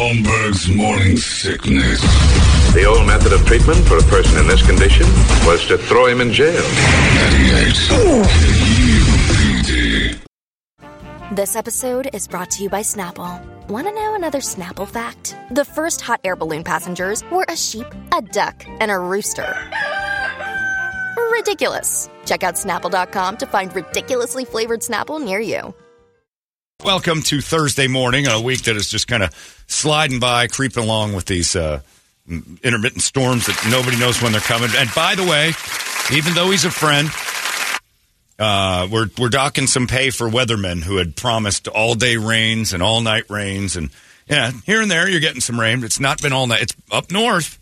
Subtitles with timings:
[0.00, 2.00] Holmberg's morning sickness.
[2.72, 5.04] The old method of treatment for a person in this condition
[5.44, 6.64] was to throw him in jail.
[7.36, 10.18] 98
[11.32, 13.44] This episode is brought to you by Snapple.
[13.68, 15.36] Want to know another Snapple fact?
[15.50, 17.86] The first hot air balloon passengers were a sheep,
[18.16, 19.54] a duck, and a rooster.
[21.30, 22.08] Ridiculous.
[22.24, 25.74] Check out snapple.com to find ridiculously flavored Snapple near you.
[26.84, 29.34] Welcome to Thursday morning, a week that is just kind of
[29.66, 31.80] sliding by, creeping along with these uh,
[32.26, 34.70] intermittent storms that nobody knows when they're coming.
[34.74, 35.52] And by the way,
[36.16, 37.10] even though he's a friend,
[38.38, 42.82] uh, we're we're docking some pay for weathermen who had promised all day rains and
[42.82, 43.90] all night rains, and
[44.26, 45.84] yeah, here and there you're getting some rain.
[45.84, 46.62] It's not been all night.
[46.62, 47.58] It's up north.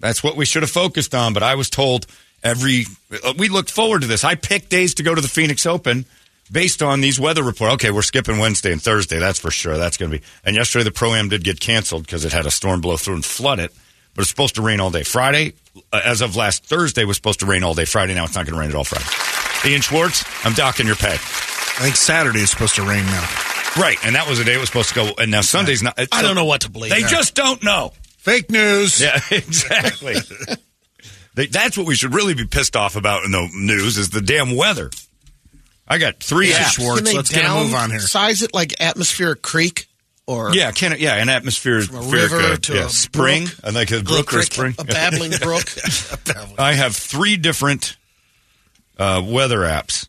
[0.00, 1.34] That's what we should have focused on.
[1.34, 2.06] But I was told
[2.42, 2.86] every
[3.24, 4.24] uh, we looked forward to this.
[4.24, 6.04] I picked days to go to the Phoenix Open
[6.50, 7.74] based on these weather reports.
[7.74, 9.18] Okay, we're skipping Wednesday and Thursday.
[9.18, 9.76] That's for sure.
[9.76, 10.24] That's going to be.
[10.44, 13.14] And yesterday the pro am did get canceled because it had a storm blow through
[13.14, 13.72] and flood it.
[14.14, 15.04] But it's supposed to rain all day.
[15.04, 15.52] Friday,
[15.92, 17.84] uh, as of last Thursday, was supposed to rain all day.
[17.84, 18.84] Friday now it's not going to rain at all.
[18.84, 19.70] Friday.
[19.70, 21.14] Ian Schwartz, I'm docking your pay.
[21.14, 23.28] I think Saturday is supposed to rain now.
[23.76, 25.10] Right, and that was the day it was supposed to go.
[25.18, 25.98] And now Sunday's not.
[26.10, 26.90] I don't know what to believe.
[26.90, 27.92] They just don't know.
[28.16, 29.00] Fake news.
[29.00, 30.16] Yeah, exactly.
[31.34, 34.20] they, that's what we should really be pissed off about in the news is the
[34.20, 34.90] damn weather.
[35.88, 36.72] I got three Yeah, apps.
[36.74, 38.00] Schwartz, Can they let's get a move on here.
[38.00, 39.88] Size it like atmospheric creek
[40.26, 43.44] or Yeah, can it, yeah, an atmosphere, From a river uh, to yeah, a spring,
[43.46, 43.54] brook.
[43.64, 44.74] I like a little brook or a creek, spring.
[44.78, 45.64] a babbling brook.
[46.58, 47.96] I have three different
[48.98, 50.08] uh, weather apps.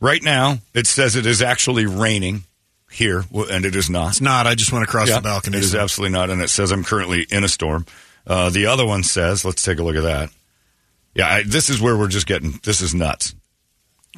[0.00, 2.44] Right now, it says it is actually raining
[2.90, 4.10] here, and it is not.
[4.12, 4.46] It's not.
[4.46, 5.58] I just went across Yeah, the balcony.
[5.58, 7.84] It is absolutely not, and it says I'm currently in a storm.
[8.26, 10.30] Uh, the other one says, let's take a look at that.
[11.14, 12.60] Yeah, I, this is where we're just getting.
[12.62, 13.34] This is nuts.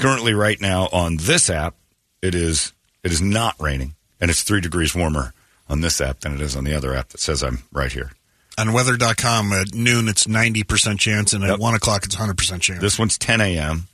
[0.01, 1.75] Currently, right now on this app,
[2.23, 5.33] it is it is not raining, and it's three degrees warmer
[5.69, 8.12] on this app than it is on the other app that says I'm right here.
[8.59, 11.59] On weather.com at noon, it's 90% chance, and at Yep.
[11.61, 12.81] 1 o'clock, it's 100% chance.
[12.81, 13.87] This one's 10 a.m.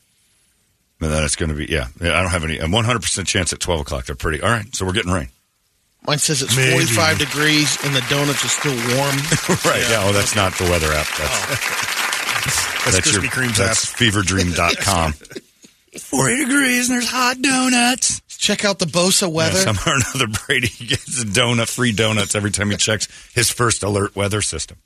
[1.00, 1.89] And then it's going to be yeah.
[2.00, 2.59] yeah, I don't have any.
[2.59, 4.06] A 100 percent chance at 12 o'clock.
[4.06, 4.41] They're pretty.
[4.41, 5.28] All right, so we're getting rain.
[6.06, 6.72] Mine says it's Maybe.
[6.72, 9.16] 45 degrees and the donuts are still warm.
[9.66, 9.84] right.
[9.91, 10.05] Yeah.
[10.06, 11.06] Oh, that's not the weather app.
[11.19, 15.15] That's That's Krispy Kreme's that's feverdream.com.
[16.01, 18.21] 40 degrees and there's hot donuts.
[18.39, 19.57] Check out the Bosa Yeah, weather.
[19.59, 23.83] somehow or another, Brady gets a donut, free donuts every time he checks his first
[23.83, 24.77] alert weather system.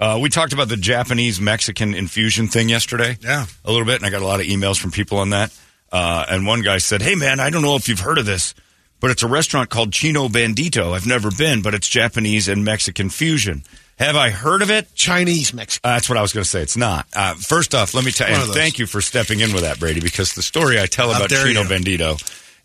[0.00, 3.18] Uh, we talked about the Japanese Mexican infusion thing yesterday.
[3.20, 3.46] Yeah.
[3.64, 5.52] A little bit, and I got a lot of emails from people on that.
[5.90, 8.54] Uh, and one guy said, Hey, man, I don't know if you've heard of this,
[9.00, 10.92] but it's a restaurant called Chino Bandito.
[10.94, 13.64] I've never been, but it's Japanese and Mexican fusion.
[13.98, 14.94] Have I heard of it?
[14.94, 15.88] Chinese Mexican.
[15.90, 16.62] Uh, that's what I was going to say.
[16.62, 17.06] It's not.
[17.14, 18.62] Uh, first off, let me tell you, One and of those.
[18.62, 21.64] thank you for stepping in with that, Brady, because the story I tell about Chino.
[21.64, 22.16] Bandito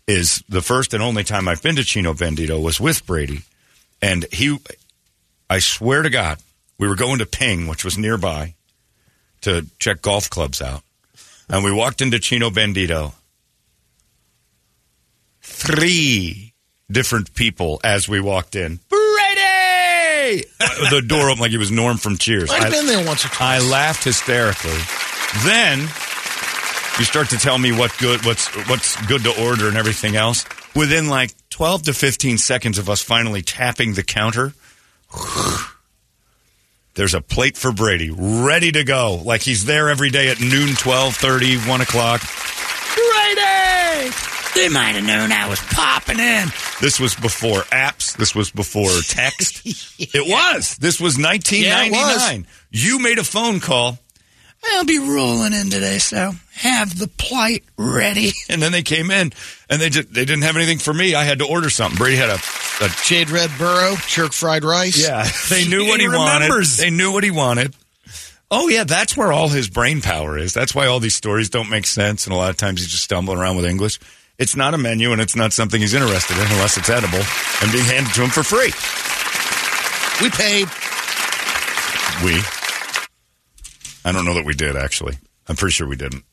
[0.06, 3.40] is the first and only time I've been to Chino Bandito was with Brady.
[4.00, 4.58] And he,
[5.50, 6.38] I swear to God,
[6.78, 8.54] we were going to Ping, which was nearby,
[9.40, 10.82] to check golf clubs out.
[11.48, 13.12] And we walked into Chino Bandito.
[15.42, 16.52] Three
[16.90, 18.78] different people as we walked in.
[18.88, 19.03] Brady!
[20.60, 22.50] Uh, the door opened like it was Norm from Cheers.
[22.50, 23.62] I've been there once or twice.
[23.62, 24.78] I laughed hysterically.
[25.44, 25.80] Then
[26.98, 30.44] you start to tell me what good what's what's good to order and everything else.
[30.74, 34.54] Within like 12 to 15 seconds of us finally tapping the counter,
[36.94, 39.20] there's a plate for Brady ready to go.
[39.24, 42.22] Like he's there every day at noon, 12:30, 1 o'clock.
[44.54, 46.46] They might have known I was popping in.
[46.80, 48.16] This was before apps.
[48.16, 49.62] This was before text.
[49.98, 50.76] It was.
[50.76, 52.46] This was 1999.
[52.70, 53.98] You made a phone call.
[54.72, 58.30] I'll be rolling in today, so have the plate ready.
[58.48, 59.32] And then they came in,
[59.68, 61.14] and they just they didn't have anything for me.
[61.14, 61.98] I had to order something.
[61.98, 62.38] Brady had a,
[62.84, 65.02] a Jade Red Burrow, jerk fried rice.
[65.02, 65.26] yeah.
[65.50, 66.64] They knew what he, He wanted.
[66.78, 67.74] They knew what he wanted.
[68.50, 70.52] Oh yeah, that's where all his brain power is.
[70.52, 73.04] That's why all these stories don't make sense, and a lot of times he's just
[73.04, 73.98] stumbling around with English.
[74.38, 77.22] It's not a menu, and it's not something he's interested in unless it's edible
[77.62, 78.72] and being handed to him for free.
[80.22, 80.68] We paid.
[82.24, 82.40] We.
[84.04, 85.16] I don't know that we did actually.
[85.48, 86.24] I'm pretty sure we didn't.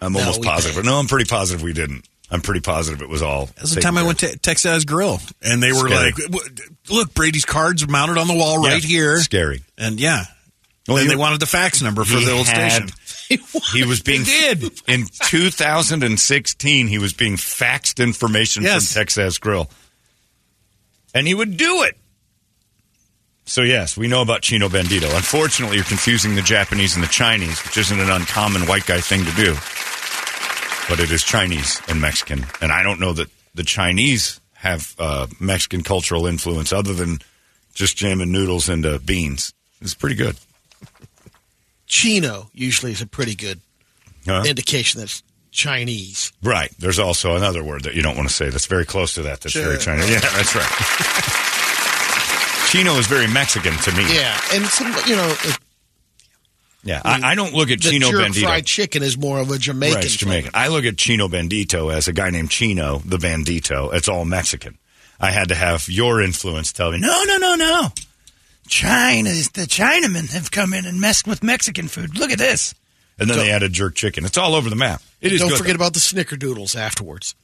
[0.00, 0.76] I'm No, almost positive.
[0.76, 0.84] paid.
[0.84, 2.04] No, I'm pretty positive we didn't.
[2.30, 3.46] I'm pretty positive it was all.
[3.56, 6.12] That's the time I went to Texas Grill, and they were Scary.
[6.12, 6.46] like,
[6.90, 9.62] "Look, Brady's cards mounted on the wall right Yeah, here." Scary.
[9.78, 10.24] And yeah,
[10.86, 12.90] Well, and he- they wanted the fax number for he the old station.
[13.72, 16.86] He was being did in 2016.
[16.86, 18.92] He was being faxed information Yes.
[18.92, 19.68] from Texas Grill,
[21.14, 21.96] and he would do it.
[23.44, 25.14] So yes, we know about Chino Bandito.
[25.16, 29.24] Unfortunately, you're confusing the Japanese and the Chinese, which isn't an uncommon white guy thing
[29.24, 29.54] to do.
[30.88, 35.26] But it is Chinese and Mexican, and I don't know that the Chinese have uh,
[35.40, 37.18] Mexican cultural influence other than
[37.74, 39.52] just jamming noodles into beans.
[39.80, 40.36] It's pretty good.
[41.88, 43.60] Chino usually is a pretty good
[44.26, 44.44] Huh?
[44.46, 46.32] indication that's Chinese.
[46.42, 46.70] Right.
[46.78, 49.40] There's also another word that you don't want to say that's very close to that.
[49.40, 50.10] That's very Chinese.
[50.10, 50.68] Yeah, that's right.
[52.70, 54.14] Chino is very Mexican to me.
[54.14, 55.58] Yeah, and some, you know, it-
[56.84, 58.42] Yeah, I, I don't look at the Chino Bandito.
[58.42, 59.94] fried chicken is more of a Jamaican.
[59.96, 60.50] right, it's Jamaican.
[60.52, 63.94] I look at Chino Bandito as a guy named Chino, the Bandito.
[63.94, 64.76] It's all Mexican.
[65.18, 67.88] I had to have your influence tell me, no, no, no, no.
[68.68, 72.16] China, the Chinamen have come in and messed with Mexican food.
[72.18, 72.74] Look at this.
[73.18, 74.24] And then Don't- they added jerk chicken.
[74.24, 75.02] It's all over the map.
[75.20, 75.84] It is Don't good, forget though.
[75.84, 77.34] about the snickerdoodles afterwards.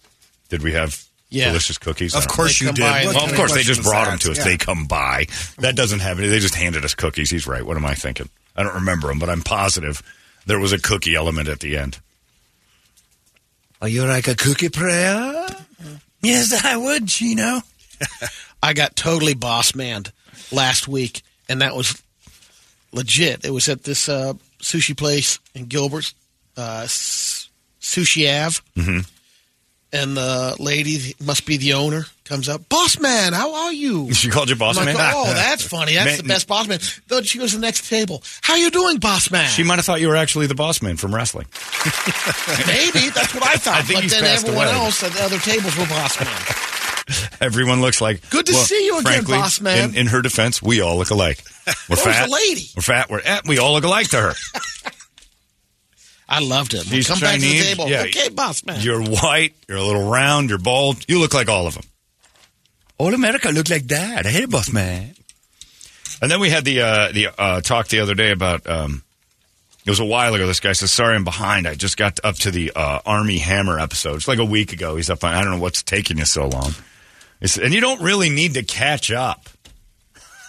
[0.49, 1.47] Did we have Yeah.
[1.49, 2.15] delicious cookies?
[2.15, 2.82] Of course They you did.
[2.82, 4.38] by What and- Well, of course, they just brought them to us.
[4.38, 4.44] Yeah.
[4.44, 5.26] They come by.
[5.59, 6.29] That doesn't have any.
[6.29, 7.31] They just handed us cookies.
[7.31, 7.65] He's right.
[7.67, 8.29] What am I thinking?
[8.56, 10.00] I don't remember them, but I'm positive
[10.47, 11.99] there was a cookie element at the end.
[13.82, 15.47] Are you like a cookie prayer?
[16.23, 17.61] Yes, I would, Chino.
[18.62, 20.11] I got totally boss manned
[20.52, 22.02] last week, and that was
[22.93, 23.44] legit.
[23.44, 26.14] It was at this uh, sushi place in Gilbert's,
[26.56, 28.61] uh, Sushi Ave.
[28.76, 29.00] Mm-hmm.
[29.93, 32.69] And the lady, must be the owner, comes up.
[32.69, 34.11] Boss man, how are you?
[34.12, 34.96] She called you boss I'm man.
[34.96, 35.94] like, oh, that's funny.
[35.94, 36.81] That's Man- the best boss man.
[37.06, 38.20] Then she goes to the next table.
[38.43, 39.49] How you doing, boss man?
[39.49, 41.46] She might have thought you were actually the boss man from wrestling.
[42.67, 43.76] Maybe that's what I thought.
[43.76, 44.75] I think but then everyone away.
[44.75, 46.29] else at the other tables were boss man.
[47.41, 48.29] Everyone looks like.
[48.31, 49.91] Good to see you again, frankly, boss man.
[49.91, 51.43] In, in her defense, we all look alike.
[51.89, 52.31] We're fat.
[52.31, 52.67] lady?
[52.77, 53.11] We're fat.
[53.11, 54.33] We're eh, we all look alike to her.
[56.29, 56.85] I loved him.
[56.85, 57.65] She's Come back to the Chinese.
[57.67, 57.89] table.
[57.89, 58.03] Yeah.
[58.05, 58.81] Okay, boss man.
[58.81, 59.55] You're white.
[59.69, 60.49] You're a little round.
[60.49, 61.05] You're bald.
[61.09, 61.85] You look like all of them.
[62.97, 64.25] All America look like that.
[64.25, 65.15] I hate boss man.
[66.23, 68.67] And then we had the uh, the uh, talk the other day about.
[68.67, 69.03] Um,
[69.85, 70.47] it was a while ago.
[70.47, 71.67] This guy says, "Sorry, I'm behind.
[71.69, 74.15] I just got up to the uh, Armie Hammer episode.
[74.17, 74.97] It's like a week ago.
[74.97, 75.23] He's up.
[75.25, 76.73] On, I don't know what's taking you so long.
[77.44, 79.50] It's, and you don't really need to catch up.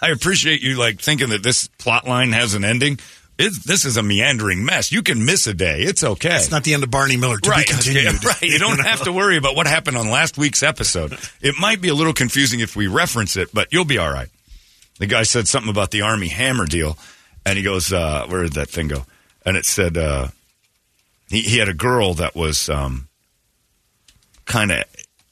[0.00, 2.98] I appreciate you like thinking that this plot line has an ending.
[3.38, 4.90] It's, this is a meandering mess.
[4.90, 5.82] You can miss a day.
[5.82, 6.36] It's okay.
[6.36, 7.36] It's not the end of Barney Miller.
[7.36, 8.24] To right, be continued.
[8.24, 8.40] right.
[8.40, 11.18] You don't have to worry about what happened on last week's episode.
[11.42, 14.30] It might be a little confusing if we reference it, but you'll be all right.
[14.98, 16.96] The guy said something about the Armie Hammer deal,
[17.44, 19.04] and he goes, uh, "Where did that thing go?"
[19.44, 20.28] And it said uh,
[21.28, 23.08] he, he had a girl that was um,
[24.46, 24.84] kind of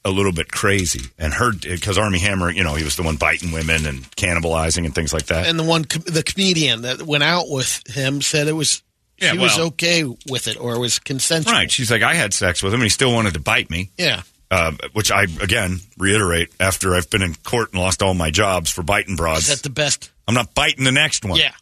[0.04, 3.16] a little bit crazy, and her because Armie Hammer, you know, he was the one
[3.16, 5.46] biting women and cannibalizing and things like that.
[5.46, 8.82] and the one, the comedian that went out with him said it was,
[9.18, 11.52] Yeah, she was okay with it or it was consensual.
[11.54, 11.70] right?
[11.70, 13.90] She's like, I had sex with him, and he still wanted to bite me.
[13.96, 14.22] Yeah.
[14.50, 18.70] uh, which I again reiterate after I've been in court and lost all my jobs
[18.70, 19.46] for biting Is broads.
[19.48, 20.10] that the best?
[20.28, 21.38] I'm not biting the next one.
[21.38, 21.52] Yeah.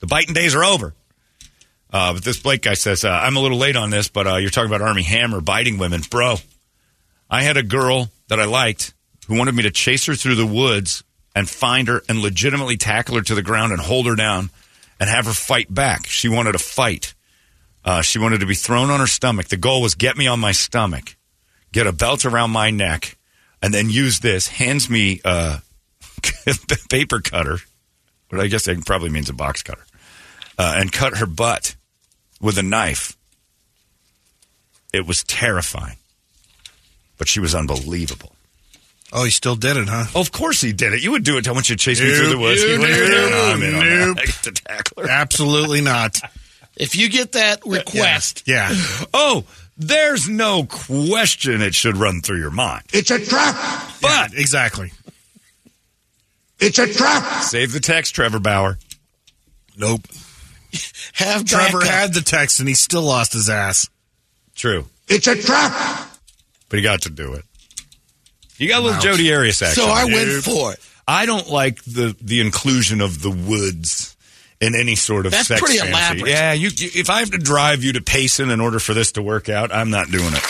[0.00, 0.92] the biting days are over.
[1.92, 4.36] Uh, but this Blake guy says uh, I'm a little late on this, but uh,
[4.36, 6.36] you're talking about Armie Hammer biting women, bro.
[7.32, 8.92] I had a girl that I liked
[9.26, 11.02] who wanted me to chase her through the woods
[11.34, 14.50] and find her and legitimately tackle her to the ground and hold her down
[15.00, 16.06] and have her fight back.
[16.06, 17.14] She wanted to fight.
[17.86, 19.48] Uh, she wanted to be thrown on her stomach.
[19.48, 21.16] The goal was get me on my stomach,
[21.72, 23.16] get a belt around my neck,
[23.62, 24.48] and then use this.
[24.48, 25.62] Hands me a
[26.90, 27.60] paper cutter,
[28.28, 29.86] but I guess it probably means a box cutter,
[30.58, 31.76] uh, and cut her butt
[32.42, 33.16] with a knife.
[34.92, 35.96] It was terrifying,
[37.22, 38.32] but she was unbelievable.
[39.12, 40.06] Oh, he still did it, huh?
[40.18, 41.04] Of course he did it.
[41.04, 41.46] You would do it.
[41.46, 42.60] I want you to chase me through the woods.
[42.62, 42.80] You Nope.
[42.80, 42.90] would.
[43.30, 44.06] No, I'm in on that.
[44.08, 44.16] Nope.
[44.20, 45.08] I get to tackle her.
[45.08, 46.18] Absolutely not.
[46.76, 48.74] If you get that request, Yeah.
[49.14, 49.44] Oh,
[49.78, 52.82] there's no question it should run through your mind.
[52.92, 53.54] It's a trap!
[54.00, 54.90] But Exactly.
[56.58, 57.42] It's a trap!
[57.44, 58.78] save the text, Trevor Bauer.
[59.76, 60.00] Nope.
[61.12, 61.94] have Trevor backup.
[61.94, 63.88] had the text and he still lost his ass.
[64.56, 64.86] True.
[65.08, 66.08] It's a trap!
[66.72, 67.44] But he got to do it.
[68.56, 69.82] You got a little Jodi Arias action.
[69.84, 70.14] So I Dude.
[70.14, 70.80] went for it.
[71.06, 74.16] I don't like the the inclusion of the woods
[74.58, 75.92] in any sort of That's sex pretty fantasy.
[75.92, 76.30] elaborate.
[76.30, 79.12] Yeah, you, you- if I have to drive you to Payson in order for this
[79.12, 80.42] to work out, I'm not doing it.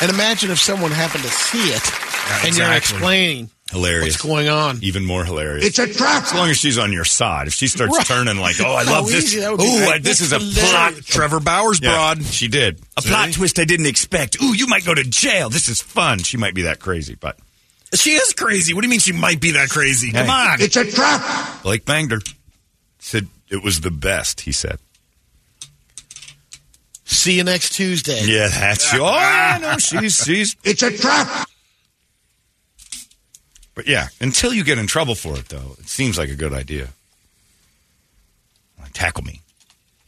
[0.00, 1.82] And imagine if someone happened to see it
[2.28, 4.14] Yeah, and you're explaining Hilarious.
[4.14, 4.78] what's going on.
[4.82, 5.64] Even more hilarious.
[5.66, 6.24] It's a trap!
[6.24, 7.46] as long as she's on your side.
[7.48, 8.06] If she starts Right.
[8.06, 9.24] turning like, "Oh, I love this.
[9.24, 9.66] easy that would be.
[9.66, 11.06] Ooh, I- this is a that's plot." hilarious.
[11.06, 12.24] Trevor Bauer's Yeah, broad.
[12.24, 14.40] she did a plot twist I didn't expect.
[14.42, 15.50] Ooh, you might go to jail.
[15.50, 16.20] This is fun.
[16.22, 17.36] She might be that crazy, but
[17.94, 18.74] She is crazy.
[18.74, 20.10] What do you mean she might be that crazy?
[20.10, 20.60] Come on.
[20.60, 21.62] It's a trap!
[21.62, 22.20] Blake banged her.
[22.98, 24.40] Said it was the best.
[24.40, 24.78] He said.
[27.04, 28.22] See you next Tuesday.
[28.24, 29.02] Yeah, that's your.
[29.02, 31.48] oh yeah, no, she's she's It's a trap!
[33.74, 36.52] But yeah, until you get in trouble for it though, it seems like a good
[36.52, 36.88] idea.
[38.80, 39.40] Like, tackle me.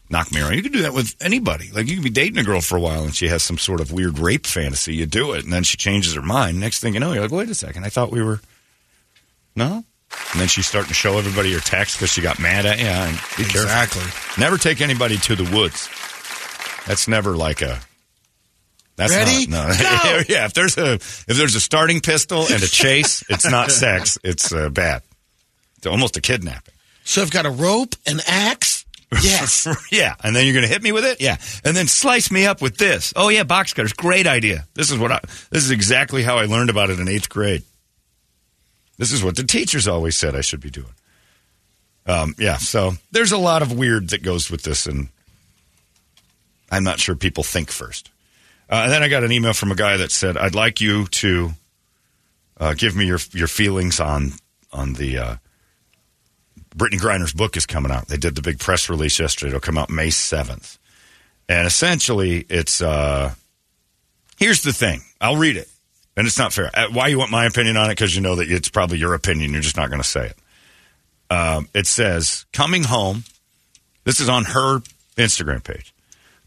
[0.08, 0.54] knock me around.
[0.54, 1.70] You can do that with anybody.
[1.72, 3.80] Like you can be dating a girl for a while and she has some sort
[3.80, 4.94] of weird rape fantasy.
[4.94, 6.60] You do it, and then she changes her mind.
[6.60, 8.40] Next thing you know, you're like, wait a second, I thought we were
[9.54, 9.84] no.
[10.32, 12.86] And then she's starting to show everybody her text because she got mad at you.
[12.86, 13.62] And be careful.
[13.62, 14.02] Exactly.
[14.40, 15.88] Never take anybody to the woods.
[16.86, 17.80] That's never like a.
[18.96, 19.46] That's Ready?
[19.46, 19.98] Not, no.
[20.02, 20.22] Go!
[20.28, 24.18] yeah, if there's a if there's a starting pistol and a chase, it's not sex.
[24.24, 25.02] It's uh, bad.
[25.76, 26.74] It's almost a kidnapping.
[27.04, 28.84] So I've got a rope, an axe.
[29.22, 29.68] Yes.
[29.92, 31.20] yeah, and then you're going to hit me with it.
[31.20, 33.12] Yeah, and then slice me up with this.
[33.14, 34.66] Oh yeah, box cutters, great idea.
[34.74, 35.20] This is what I.
[35.50, 37.62] This is exactly how I learned about it in eighth grade.
[38.98, 40.94] This is what the teachers always said I should be doing.
[42.06, 45.08] Um, yeah, so there's a lot of weird that goes with this, and
[46.70, 48.10] I'm not sure people think first.
[48.68, 51.06] Uh, and then I got an email from a guy that said, "I'd like you
[51.06, 51.50] to
[52.58, 54.32] uh, give me your your feelings on
[54.72, 55.36] on the uh,
[56.76, 58.08] Brittney Griner's book is coming out.
[58.08, 59.48] They did the big press release yesterday.
[59.48, 60.78] It'll come out May seventh,
[61.48, 63.34] and essentially, it's uh,
[64.36, 65.02] here's the thing.
[65.20, 65.68] I'll read it,
[66.16, 66.70] and it's not fair.
[66.74, 67.92] Uh, Why you want my opinion on it?
[67.92, 69.52] Because you know that it's probably your opinion.
[69.52, 71.32] You're just not going to say it.
[71.32, 73.24] Um, it says, "Coming home."
[74.04, 74.82] This is on her
[75.16, 75.92] Instagram page.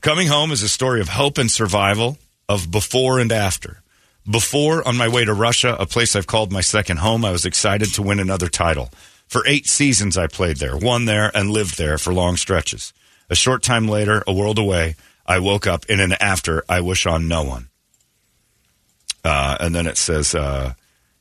[0.01, 3.81] Coming home is a story of hope and survival, of before and after.
[4.29, 7.45] Before, on my way to Russia, a place I've called my second home, I was
[7.45, 8.89] excited to win another title.
[9.27, 12.93] For eight seasons, I played there, won there, and lived there for long stretches.
[13.29, 17.05] A short time later, a world away, I woke up in an after I wish
[17.05, 17.67] on no one.
[19.25, 20.75] Uh, and then it says, uh,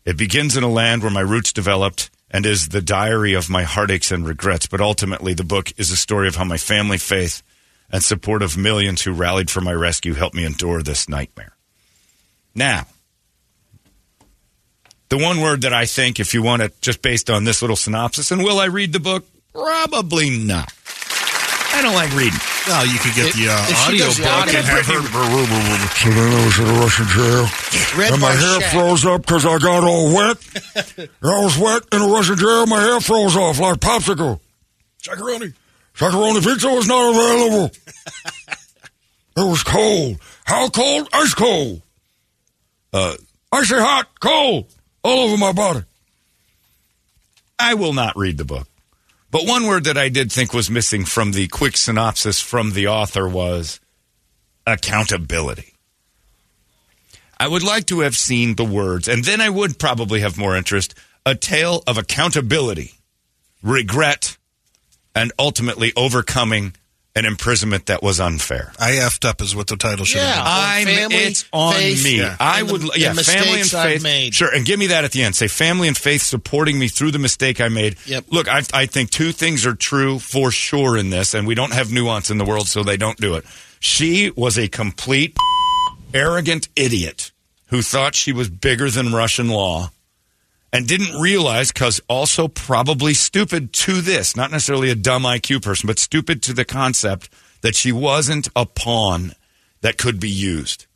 [0.05, 3.65] it begins in a land where my roots developed and is the diary of my
[3.65, 4.69] heartaches and regrets.
[4.69, 7.43] But ultimately, the book is a story of how my family, faith,
[7.91, 11.53] and support of millions who rallied for my rescue helped me endure this nightmare.
[12.55, 12.87] Now,
[15.09, 17.77] the one word that I think, if you want it just based on this little
[17.77, 19.25] synopsis, and will I read the book?
[19.53, 20.73] Probably not.
[21.71, 22.39] I don't like reading.
[22.67, 25.01] Well, you could get If- the uh, audio book and have her.
[25.01, 27.47] So then I was in a Russian jail.
[27.99, 28.73] Red and my hair Shack.
[28.73, 30.37] froze up because I got all wet.
[31.23, 32.67] I was wet in a Russian jail.
[32.67, 34.41] My hair froze off like popsicle.
[35.03, 35.55] Shaq-a-Roni.
[35.99, 37.73] Shaq-a-Roni pizza was not available.
[39.37, 40.19] it was cold.
[40.45, 41.09] How cold?
[41.13, 41.83] Ice cold.
[42.93, 43.17] Uh,
[43.51, 45.81] icy hot, cold, all over my body.
[47.59, 48.69] I will not read the book.
[49.33, 52.87] But one word that I did think was missing from the quick synopsis from the
[52.87, 53.81] author was
[54.69, 55.75] accountability.
[57.41, 60.57] I would like to have seen the words, and then I would probably have more
[60.57, 60.95] interest
[61.27, 62.95] a tale of accountability,
[63.63, 64.38] regret,
[65.19, 66.75] and ultimately overcoming
[67.17, 68.73] an imprisonment that was unfair.
[68.79, 70.35] I effed up is what the title should Yeah.
[70.35, 72.19] have I'm, family, it's on faith, me.
[72.19, 72.37] Yeah.
[72.39, 74.03] I and would, the- yeah, the family and faith.
[74.05, 74.35] made.
[74.35, 75.35] Sure, and give me that at the end.
[75.35, 77.97] Say family and faith supporting me through the mistake I made.
[78.07, 78.27] Yep.
[78.31, 81.73] Look, I, I think two things are true for sure in this, and we don't
[81.73, 83.45] have nuance in the world, so they don't do it.
[83.81, 85.37] She was a complete
[86.15, 87.33] arrogant idiot
[87.67, 89.91] who thought she was bigger than Russian law
[90.73, 95.87] and didn't realize because also probably stupid to this, not necessarily a dumb IQ person,
[95.87, 97.31] but stupid to the concept
[97.63, 99.33] that she wasn't a pawn
[99.81, 100.87] that could be used.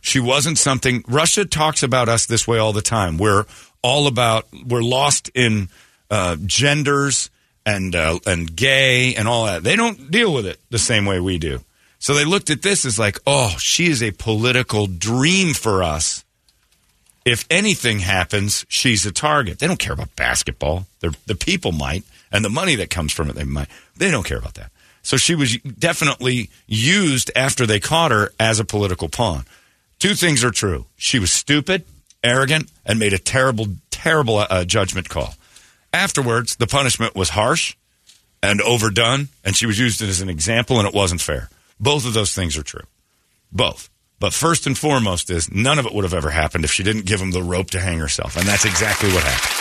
[0.00, 1.04] She wasn't something.
[1.08, 3.18] Russia talks about us this way all the time.
[3.18, 3.46] We're
[3.82, 4.46] all about.
[4.66, 5.68] We're lost in
[6.10, 7.30] uh, genders
[7.64, 9.62] and uh, and gay and all that.
[9.62, 11.60] They don't deal with it the same way we do.
[12.00, 16.21] So they looked at this as like, oh, she is a political dream for us.
[17.24, 19.58] If anything happens, she's a target.
[19.58, 20.86] They don't care about basketball.
[21.00, 23.68] They're, the people might, and the money that comes from it, they might.
[23.96, 24.70] They don't care about that.
[25.02, 29.44] So she was definitely used after they caught her as a political pawn.
[29.98, 30.86] Two things are true.
[30.96, 31.84] She was stupid,
[32.24, 35.34] arrogant, and made a terrible, terrible uh, judgment call.
[35.92, 37.76] Afterwards, the punishment was harsh
[38.42, 41.50] and overdone, and she was used as an example, and it wasn't fair.
[41.78, 42.86] Both of those things are true.
[43.52, 43.90] Both.
[44.22, 47.06] But first and foremost is none of it would have ever happened if she didn't
[47.06, 48.36] give him the rope to hang herself.
[48.36, 49.58] And that's exactly what happened.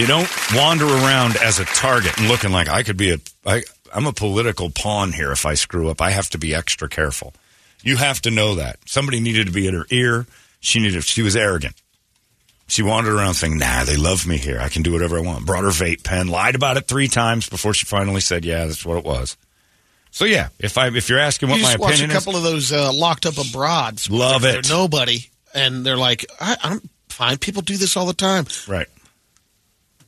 [0.00, 3.64] You don't wander around as a target and looking like I could be a I,
[3.94, 6.00] I'm a political pawn here if I screw up.
[6.00, 7.34] I have to be extra careful.
[7.82, 8.78] You have to know that.
[8.86, 10.26] Somebody needed to be at her ear.
[10.60, 11.74] She needed she was arrogant.
[12.66, 14.58] She wandered around saying, "Nah, they love me here.
[14.58, 17.46] I can do whatever I want." Brought her vape pen, lied about it three times
[17.46, 19.36] before she finally said, "Yeah, that's what it was."
[20.10, 22.24] So yeah, if I if you're asking what you my just watch a opinion is,
[22.24, 24.08] couple of those uh, locked up abroads.
[24.10, 24.68] where Love they're it.
[24.68, 27.38] Nobody, and they're like, I, I'm fine.
[27.38, 28.46] People do this all the time.
[28.66, 28.88] right,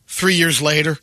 [0.06, 0.98] Three years later,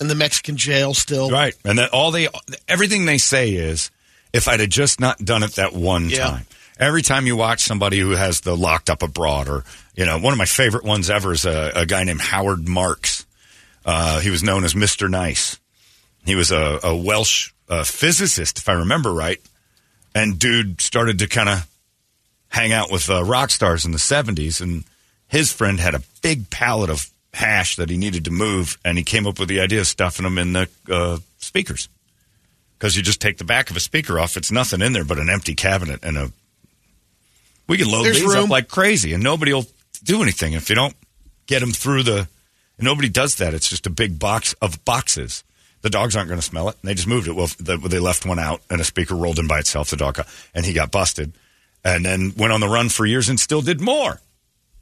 [0.00, 1.30] in the Mexican jail, still.
[1.30, 2.28] right, and that all they
[2.66, 3.90] everything they say is,
[4.32, 6.26] if I'd have just not done it that one Yeah.
[6.26, 6.46] time.
[6.80, 9.64] Every time you watch somebody who has the locked up abroad, or
[9.96, 13.26] you know, one of my favorite ones ever is a, a guy named Howard Marks.
[13.84, 15.58] Uh, he was known as Mister Nice.
[16.24, 19.40] He was a, a Welsh uh, physicist, if I remember right.
[20.14, 21.68] And dude started to kind of
[22.48, 24.60] hang out with uh, rock stars in the 70s.
[24.60, 24.84] And
[25.28, 28.78] his friend had a big pallet of hash that he needed to move.
[28.84, 31.88] And he came up with the idea of stuffing them in the uh, speakers.
[32.78, 35.18] Because you just take the back of a speaker off, it's nothing in there but
[35.18, 36.30] an empty cabinet and a.
[37.66, 38.44] We can load There's these room.
[38.44, 39.66] up like crazy, and nobody will
[40.04, 40.94] do anything if you don't
[41.46, 42.28] get them through the.
[42.78, 43.52] Nobody does that.
[43.52, 45.42] It's just a big box of boxes.
[45.82, 46.76] The dogs aren't going to smell it.
[46.82, 47.36] And they just moved it.
[47.36, 49.90] Well, the, they left one out, and a speaker rolled in by itself.
[49.90, 51.32] The dog got, and he got busted,
[51.84, 54.20] and then went on the run for years and still did more.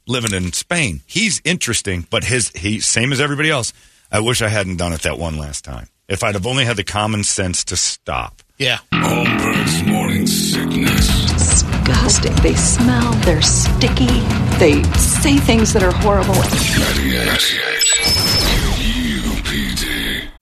[0.07, 3.73] Living in Spain, he's interesting, but his he same as everybody else.
[4.09, 5.89] I wish I hadn't done it that one last time.
[6.07, 8.41] If I'd have only had the common sense to stop.
[8.57, 8.77] Yeah.
[8.93, 11.23] Holmberg's morning sickness.
[11.23, 12.33] disgusting.
[12.35, 14.21] They smell, they're sticky,
[14.57, 16.35] they say things that are horrible.
[16.35, 18.96] 98.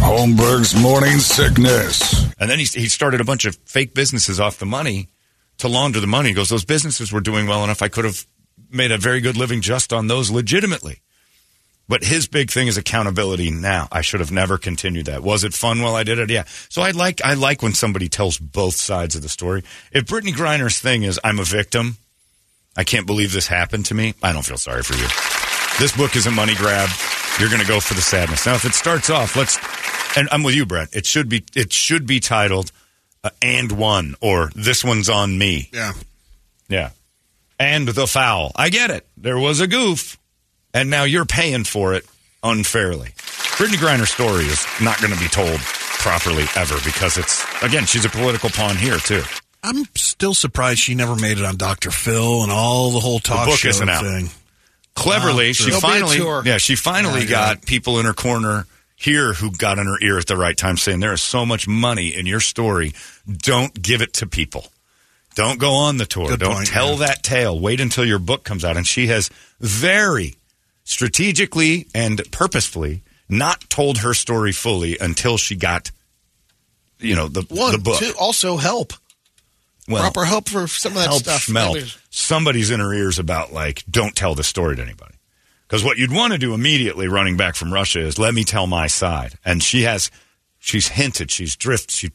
[0.00, 2.32] Holmberg's morning sickness.
[2.38, 5.08] And then he, he started a bunch of fake businesses off the money
[5.58, 6.30] to launder the money.
[6.30, 7.82] He goes, those businesses were doing well enough.
[7.82, 8.26] I could have
[8.70, 11.00] made a very good living just on those legitimately.
[11.88, 13.88] But his big thing is accountability now.
[13.90, 15.22] I should have never continued that.
[15.22, 16.30] Was it fun while I did it?
[16.30, 16.44] Yeah.
[16.68, 19.64] So I like, I like when somebody tells both sides of the story.
[19.90, 21.96] If Brittney Griner's thing is, I'm a victim,
[22.76, 25.08] I can't believe this happened to me, I don't feel sorry for you.
[25.78, 26.90] This book is a money grab.
[27.38, 28.46] You're going to go for the sadness.
[28.46, 29.58] Now, if it starts off, let's,
[30.18, 30.88] and I'm with you, Brett.
[30.92, 32.72] It should be, it should be titled,
[33.22, 35.68] uh, and one, or this one's on me.
[35.72, 35.92] Yeah.
[36.68, 36.90] Yeah.
[37.60, 38.50] And the foul.
[38.56, 39.06] I get it.
[39.16, 40.18] There was a goof,
[40.74, 42.06] and now you're paying for it
[42.42, 43.10] unfairly.
[43.56, 48.04] Brittney Griner's story is not going to be told properly ever because it's, again, she's
[48.04, 49.22] a political pawn here, too.
[49.62, 51.90] I'm still surprised she never made it on Dr.
[51.90, 54.04] Phil and all the whole talk book show isn't out.
[54.98, 55.52] Cleverly, Wow.
[55.52, 59.78] she finally, yeah, she finally Yeah, got got people in her corner here who got
[59.78, 62.40] in her ear at the right time saying, there is so much money in your
[62.40, 62.92] story.
[63.26, 64.66] Don't give it to people.
[65.36, 66.26] Don't go on the tour.
[66.28, 67.06] Good Don't point, tell yeah.
[67.06, 67.58] that tale.
[67.60, 68.76] Wait until your book comes out.
[68.76, 69.30] And she has
[69.60, 70.34] very
[70.82, 75.90] strategically and purposefully not told her story fully until she got,
[76.98, 78.00] you know, the, One, the book.
[78.00, 78.92] two, also help.
[79.88, 81.48] Well, Proper help for some of that help stuff.
[82.10, 85.14] Somebody's in her ears about like, don't tell the story to anybody.
[85.66, 88.66] Because what you'd want to do immediately running back from Russia is let me tell
[88.66, 89.34] my side.
[89.44, 90.10] And she has,
[90.58, 91.92] she's hinted, she's drifted.
[91.92, 92.10] she,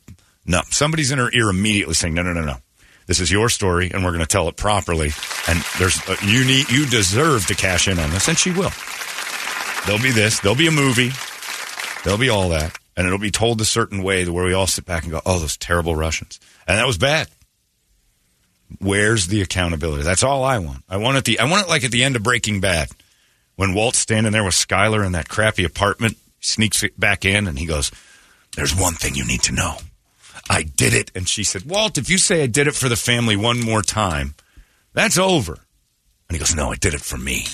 [0.46, 2.58] no, somebody's in her ear immediately saying, no, no, no, no.
[3.06, 5.12] This is your story and we're going to tell it properly.
[5.48, 8.28] And there's, uh, you need, you deserve to cash in on this.
[8.28, 8.72] And she will.
[9.86, 11.12] There'll be this, there'll be a movie,
[12.04, 12.78] there'll be all that.
[12.96, 15.40] And it'll be told a certain way where we all sit back and go, oh,
[15.40, 16.40] those terrible Russians.
[16.68, 17.28] And that was bad.
[18.80, 20.04] Where's the accountability?
[20.04, 20.84] That's all I want.
[20.90, 22.90] I want it the I want it like at the end of Breaking Bad,
[23.56, 27.66] when Walt's standing there with Skyler in that crappy apartment, sneaks back in, and he
[27.66, 27.92] goes,
[28.56, 29.78] "There's one thing you need to know.
[30.50, 32.96] I did it." And she said, "Walt, if you say I did it for the
[32.96, 34.36] family one more time,
[34.94, 35.54] that's over."
[36.28, 37.46] And he goes, "No, I did it for me."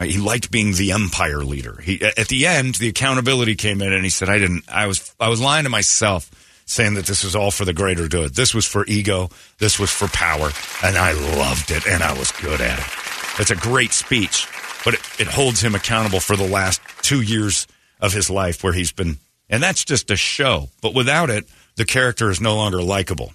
[0.00, 1.80] He liked being the empire leader.
[1.82, 4.64] He at the end, the accountability came in, and he said, "I didn't.
[4.68, 5.12] I was.
[5.18, 6.30] I was lying to myself."
[6.68, 8.34] Saying that this was all for the greater good.
[8.34, 9.30] This was for ego.
[9.58, 10.50] This was for power.
[10.84, 13.40] And I loved it and I was good at it.
[13.40, 14.46] It's a great speech,
[14.84, 17.66] but it, it holds him accountable for the last two years
[18.00, 20.68] of his life where he's been, and that's just a show.
[20.82, 23.32] But without it, the character is no longer likable.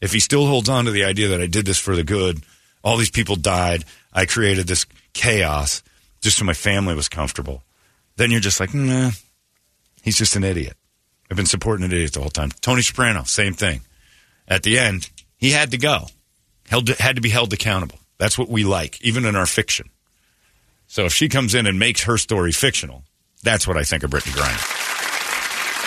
[0.00, 2.42] If he still holds on to the idea that I did this for the good,
[2.84, 5.82] all these people died, I created this chaos
[6.20, 7.62] just so my family was comfortable,
[8.16, 9.10] then you're just like, nah,
[10.02, 10.76] he's just an idiot.
[11.30, 12.50] I've been supporting an idiot the whole time.
[12.60, 13.82] Tony Soprano, same thing.
[14.46, 16.06] At the end, he had to go.
[16.68, 17.98] Held had to be held accountable.
[18.18, 19.90] That's what we like, even in our fiction.
[20.86, 23.04] So if she comes in and makes her story fictional,
[23.42, 24.88] that's what I think of Brittney Griner.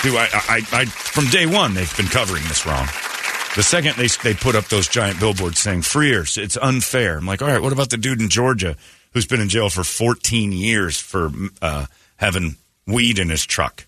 [0.04, 2.88] Do I, I, I, from day one, they've been covering this wrong.
[3.56, 7.18] The second they, they put up those giant billboards saying freers, it's unfair.
[7.18, 8.78] I'm like, all right, what about the dude in Georgia
[9.14, 12.56] who's been in jail for 14 years for uh, having
[12.88, 13.86] weed in his truck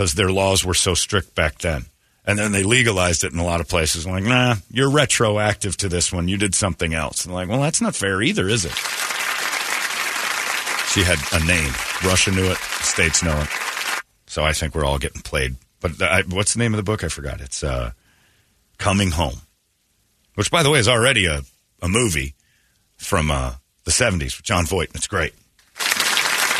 [0.00, 1.84] because their laws were so strict back then.
[2.24, 4.06] And then they legalized it in a lot of places.
[4.06, 6.26] I'm like, nah, you're retroactive to this one.
[6.26, 7.26] You did something else.
[7.26, 8.72] And like, well, that's not fair either, is it?
[10.88, 11.70] She had a name.
[12.02, 12.56] Russia knew it.
[12.80, 13.48] States know it.
[14.26, 15.56] So I think we're all getting played.
[15.82, 17.04] But I, what's the name of the book?
[17.04, 17.42] I forgot.
[17.42, 17.90] It's uh,
[18.78, 19.42] Coming Home,
[20.34, 21.42] which, by the way, is already a,
[21.82, 22.32] a movie
[22.96, 24.92] from uh, the 70s with Jon Voight.
[24.94, 25.34] It's great.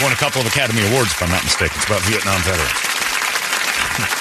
[0.03, 1.76] Won a couple of Academy Awards, if I'm not mistaken.
[1.79, 2.89] It's about Vietnam veterans.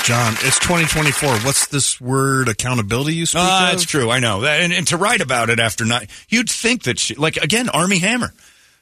[0.04, 1.40] John, it's 2024.
[1.46, 3.74] What's this word accountability you speak Ah, of?
[3.76, 4.10] it's true.
[4.10, 4.44] I know.
[4.46, 8.00] And, and to write about it after night, you'd think that she, like again, Armie
[8.00, 8.34] Hammer,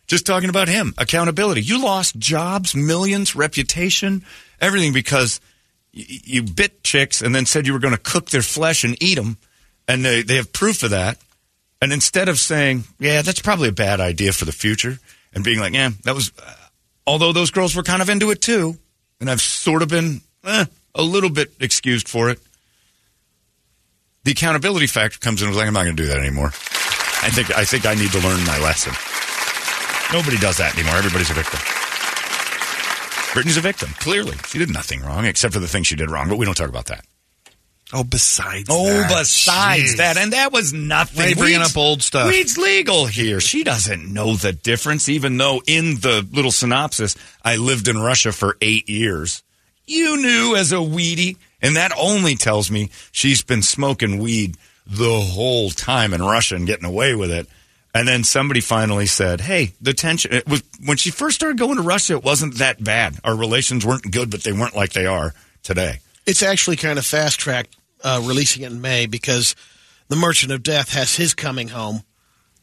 [0.07, 1.61] just talking about him, accountability.
[1.61, 4.23] You lost jobs, millions, reputation,
[4.61, 5.41] everything because
[5.93, 9.01] y- you bit chicks and then said you were going to cook their flesh and
[9.03, 9.37] eat them,
[9.87, 11.17] and they they have proof of that.
[11.81, 14.99] And instead of saying, "Yeah, that's probably a bad idea for the future,"
[15.33, 16.53] and being like, "Yeah, that was," uh,
[17.05, 18.77] although those girls were kind of into it too,
[19.19, 20.65] and I've sort of been eh,
[20.97, 22.39] a little bit excused for it
[24.23, 25.47] the accountability factor comes in.
[25.47, 26.47] Was like, I'm not going to do that anymore.
[26.47, 28.91] I think I think I need to learn my lesson.
[30.11, 30.95] Nobody does that anymore.
[30.97, 31.59] Everybody's a victim.
[33.33, 33.89] Brittney's a victim.
[33.99, 36.27] Clearly, she did nothing wrong except for the thing she did wrong.
[36.27, 37.05] But we don't talk about that.
[37.93, 39.09] Oh, besides Oh, that.
[39.19, 39.97] besides Jeez.
[39.97, 41.31] that, and that was nothing.
[41.31, 42.27] Are bringing up old stuff?
[42.29, 43.39] Weed's legal here.
[43.39, 48.33] She doesn't know the difference, even though in the little synopsis, I lived in Russia
[48.33, 49.41] for eight years.
[49.87, 55.19] You knew as a weedy, and that only tells me she's been smoking weed the
[55.21, 57.47] whole time in Russia and getting away with it.
[57.93, 61.77] And then somebody finally said, "Hey, the tension it was when she first started going
[61.77, 62.13] to Russia.
[62.13, 63.17] It wasn't that bad.
[63.23, 67.05] Our relations weren't good, but they weren't like they are today." It's actually kind of
[67.05, 69.55] fast tracked uh, releasing it in May because
[70.09, 72.01] The Merchant of Death has his coming home.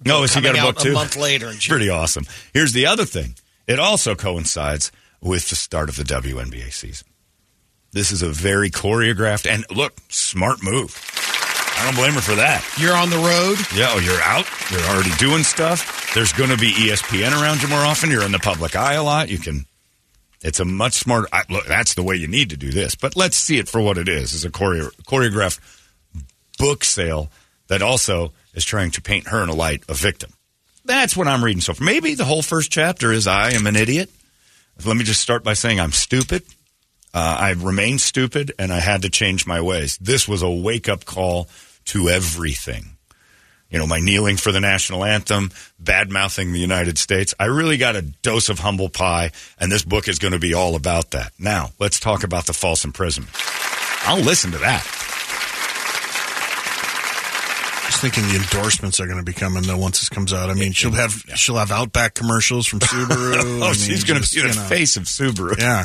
[0.04, 0.90] No, has he got a book too?
[0.90, 1.48] A month later.
[1.48, 1.76] In June.
[1.76, 2.26] pretty awesome.
[2.52, 3.34] Here's the other thing.
[3.66, 7.08] It also coincides with the start of the WNBA season.
[7.94, 11.00] This is a very choreographed and look, smart move.
[11.78, 12.68] I don't blame her for that.
[12.76, 13.56] You're on the road.
[13.72, 14.46] Yeah, oh, you're out.
[14.68, 16.12] You're already doing stuff.
[16.12, 18.10] There's going to be ESPN around you more often.
[18.10, 19.28] You're in the public eye a lot.
[19.28, 19.66] You can.
[20.42, 21.28] It's a much smarter.
[21.32, 22.96] I, look, that's the way you need to do this.
[22.96, 25.60] But let's see it for what it is: as a choreo, choreographed
[26.58, 27.30] book sale
[27.68, 30.32] that also is trying to paint her in a light of victim.
[30.84, 31.74] That's what I'm reading so.
[31.80, 34.10] Maybe the whole first chapter is I am an idiot.
[34.84, 36.42] Let me just start by saying I'm stupid.
[37.14, 39.96] Uh, I remained stupid, and I had to change my ways.
[39.98, 41.48] This was a wake up call
[41.86, 42.96] to everything.
[43.70, 47.34] You know, my kneeling for the national anthem, bad mouthing the United States.
[47.40, 50.54] I really got a dose of humble pie, and this book is going to be
[50.54, 51.32] all about that.
[51.38, 53.32] Now, let's talk about the false imprisonment.
[54.06, 54.82] I'll listen to that.
[57.86, 60.50] Just thinking the endorsements are going to be coming though once this comes out.
[60.50, 63.60] I mean, she'll have she'll have Outback commercials from Subaru.
[63.62, 64.68] oh, I she's going to be the you know.
[64.68, 65.58] face of Subaru.
[65.58, 65.84] Yeah,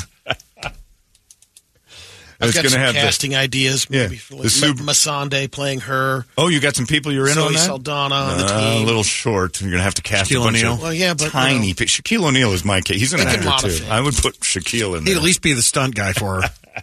[2.40, 3.86] I've It's got gonna some have the- casting ideas.
[3.90, 6.24] Yeah, Maybe for the like Sub- Ma- Masande playing her.
[6.38, 7.58] Oh, you got some people you're in Zoe on that?
[7.66, 8.82] Saldana on the Uh, team.
[8.82, 9.60] A little short.
[9.60, 10.72] You're going to have to cast Shaquille a bunch O'Neal.
[10.72, 11.68] of Well, yeah, but, you tiny.
[11.68, 11.74] know.
[11.74, 12.98] pe- Shaquille O'Neal is my case.
[12.98, 13.84] He's an They actor too.
[13.90, 15.16] I would put Shaquille in he'd there.
[15.18, 16.50] at least be the stunt guy for her.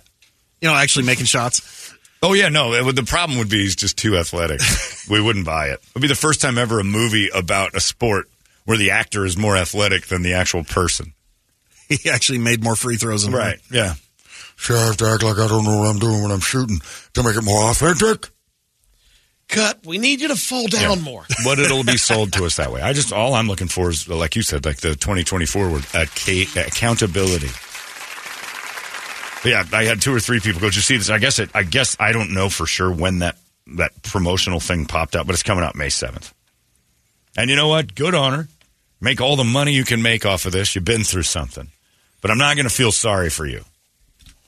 [0.62, 1.94] you know, actually making shots.
[2.22, 2.74] Oh yeah, no.
[2.74, 4.62] it would- The problem would be he's just too athletic.
[5.10, 5.74] we wouldn't buy it.
[5.74, 8.30] It would be the first time ever a movie about a sport
[8.66, 11.14] where the actor is more athletic than the actual person.
[11.90, 13.56] He actually made more free throws than her.
[13.72, 13.96] Yeah.
[14.58, 16.80] See, I have to act like I don't know what I'm doing when I'm shooting
[17.14, 18.30] to make it more authentic.
[19.48, 19.86] Cut.
[19.86, 21.26] We need you to fall down more.
[21.46, 22.82] But it'll be sold to us that way.
[22.82, 26.04] I just all I'm looking for is, like you said, like the 2024 word, uh,
[26.06, 27.48] acca- accountability.
[29.44, 30.68] But yeah, I had two or three people go.
[30.68, 31.10] Did you see this?
[31.10, 31.50] I guess it.
[31.54, 33.38] I guess I don't know for sure when that
[33.76, 36.34] that promotional thing popped up, but it's coming out May 7th.
[37.38, 37.94] And you know what?
[37.96, 38.48] Good on her.
[39.00, 40.74] Make all the money you can make off of this.
[40.76, 41.70] You've been through something,
[42.22, 43.64] but I'm not going to feel sorry for you.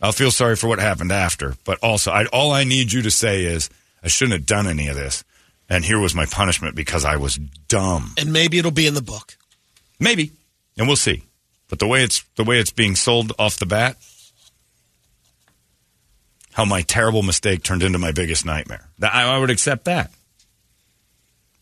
[0.01, 3.12] I'll feel sorry for what happened after, but also, I, all I need you to
[3.12, 3.69] say is,
[4.01, 5.23] I shouldn't have done any of this,
[5.67, 8.13] and here was my punishment because I was dumb.
[8.17, 9.35] And maybe it'll be in the book.
[9.99, 10.31] Maybe,
[10.77, 11.23] and we'll see.
[11.67, 13.97] But the way it's the way it's being sold off the bat,
[16.53, 18.88] how my terrible mistake turned into my biggest nightmare.
[19.03, 20.12] I, I would accept that,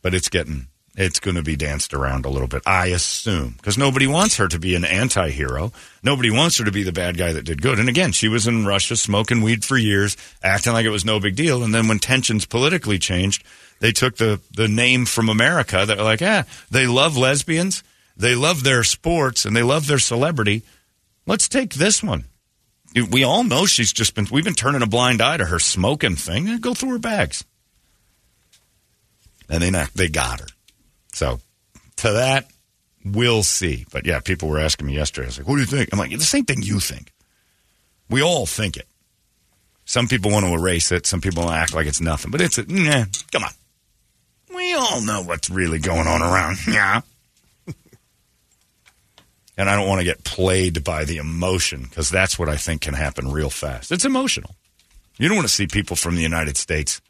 [0.02, 0.66] but it's getting
[0.97, 2.63] it's going to be danced around a little bit.
[2.65, 5.71] I assume because nobody wants her to be an anti-hero.
[6.01, 7.79] Nobody wants her to be the bad guy that did good.
[7.79, 11.19] And again, she was in Russia smoking weed for years, acting like it was no
[11.19, 11.63] big deal.
[11.63, 13.45] And then when tensions politically changed,
[13.79, 15.86] they took the the name from America.
[15.86, 17.83] They're like, ah, they love lesbians,
[18.17, 20.63] they love their sports, and they love their celebrity.
[21.27, 22.25] Let's take this one.
[23.12, 24.27] We all know she's just been.
[24.31, 26.57] We've been turning a blind eye to her smoking thing.
[26.57, 27.43] Go through her bags,
[29.47, 30.47] and they not, they got her.
[31.17, 31.39] So
[31.95, 32.45] to that,
[33.03, 33.88] we'll see.
[33.91, 35.25] But yeah, people were asking me yesterday.
[35.25, 37.12] I was like, "What do you think?" I'm like, "The same thing you think.
[38.08, 38.88] We all think it.
[39.84, 41.08] Some people want to erase it.
[41.08, 42.30] Some people act like it's nothing.
[42.30, 43.49] But it's a nah, come on.
[44.56, 46.58] We all know what's really going on around.
[46.67, 47.01] Yeah.
[49.60, 52.82] And I don't want to get played by the emotion because that's what I think
[52.82, 53.91] can happen real fast.
[53.91, 54.51] It's emotional.
[55.17, 57.01] You don't want to see people from the United States,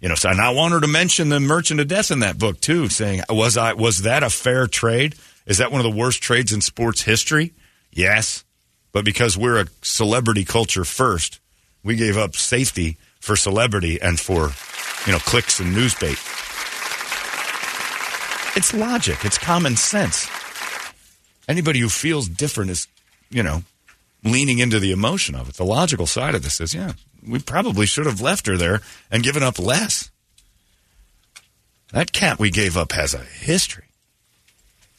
[0.00, 0.14] you know.
[0.14, 2.88] So, and I want her to mention the Merchant of Death in that book too,
[2.88, 5.14] saying, "Was I was that a fair trade?
[5.46, 7.52] Is that one of the worst trades in sports history?
[7.92, 8.44] Yes,
[8.92, 11.40] but because we're a celebrity culture first,
[11.82, 14.50] we gave up safety for celebrity and for
[15.06, 16.18] you know clicks and news bait.
[18.56, 19.24] It's logic.
[19.24, 20.28] It's common sense.
[21.48, 22.88] Anybody who feels different is,
[23.30, 23.62] you know,
[24.24, 25.54] leaning into the emotion of it.
[25.54, 26.92] The logical side of this is, yeah,
[27.26, 28.80] we probably should have left her there
[29.10, 30.10] and given up less.
[31.92, 33.84] That cat we gave up has a history.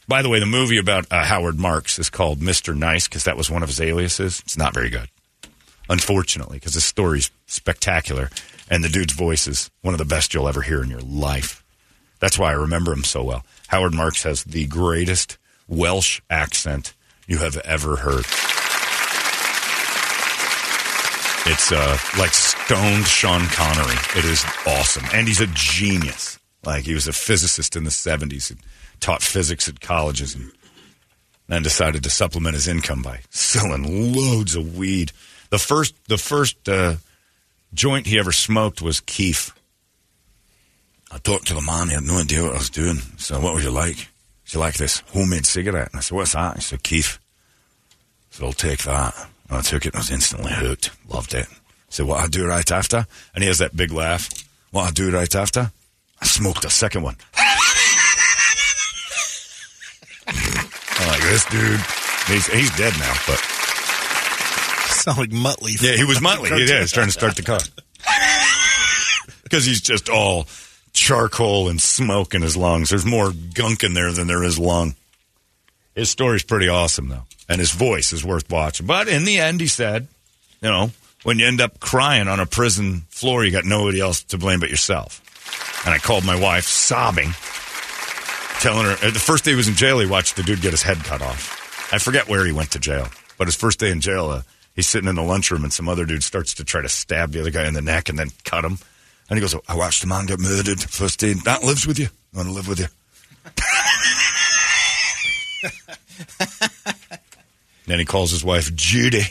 [0.07, 2.75] By the way, the movie about uh, Howard Marks is called Mr.
[2.75, 4.41] Nice because that was one of his aliases.
[4.41, 5.07] It's not very good,
[5.89, 8.29] unfortunately, because the story's spectacular
[8.69, 11.63] and the dude's voice is one of the best you'll ever hear in your life.
[12.19, 13.45] That's why I remember him so well.
[13.67, 16.93] Howard Marks has the greatest Welsh accent
[17.25, 18.25] you have ever heard.
[21.45, 23.97] It's uh, like stoned Sean Connery.
[24.15, 25.06] It is awesome.
[25.13, 26.38] And he's a genius.
[26.63, 28.60] Like he was a physicist in the 70s and
[28.99, 30.51] taught physics at colleges and
[31.47, 35.12] then decided to supplement his income by selling loads of weed.
[35.49, 36.95] The first the first uh,
[37.73, 39.54] joint he ever smoked was Keef.
[41.12, 42.97] I talked to the man, he had no idea what I was doing.
[43.17, 44.08] So what would you like?
[44.43, 45.89] She like this homemade cigarette.
[45.91, 46.56] And I said, What's that?
[46.56, 47.19] He said, Keef.
[48.32, 49.30] I said, I'll take that.
[49.51, 50.91] I took it and I was instantly hooked.
[51.09, 51.47] Loved it.
[51.89, 53.05] So what I do right after?
[53.35, 54.29] And he has that big laugh.
[54.71, 55.71] What I do right after?
[56.21, 57.17] I smoked a second one.
[60.27, 61.79] I'm like, this dude,
[62.27, 63.39] he's, he's dead now, but.
[64.89, 65.81] Sound like Muttley.
[65.81, 66.55] Yeah, he was Muttley.
[66.55, 67.59] He is trying to start the car.
[69.43, 70.45] Because he's just all
[70.93, 72.89] charcoal and smoke in his lungs.
[72.89, 74.95] There's more gunk in there than there is lung.
[75.95, 77.23] His story's pretty awesome, though.
[77.49, 78.86] And his voice is worth watching.
[78.86, 80.08] But in the end, he said,
[80.62, 80.91] you know,
[81.23, 84.60] when you end up crying on a prison floor, you got nobody else to blame
[84.60, 85.21] but yourself.
[85.86, 87.34] And I called my wife, sobbing,
[88.62, 90.84] telling her the first day he was in jail, he watched the dude get his
[90.84, 91.91] head cut off.
[91.93, 94.43] I forget where he went to jail, but his first day in jail, uh,
[94.75, 97.41] he's sitting in the lunchroom and some other dude starts to try to stab the
[97.41, 98.77] other guy in the neck and then cut him.
[99.30, 101.34] And he goes, I watched a man get murdered first day.
[101.45, 102.08] That lives with you.
[102.34, 102.88] I want to live with you.
[107.88, 109.23] then he calls his wife Judy,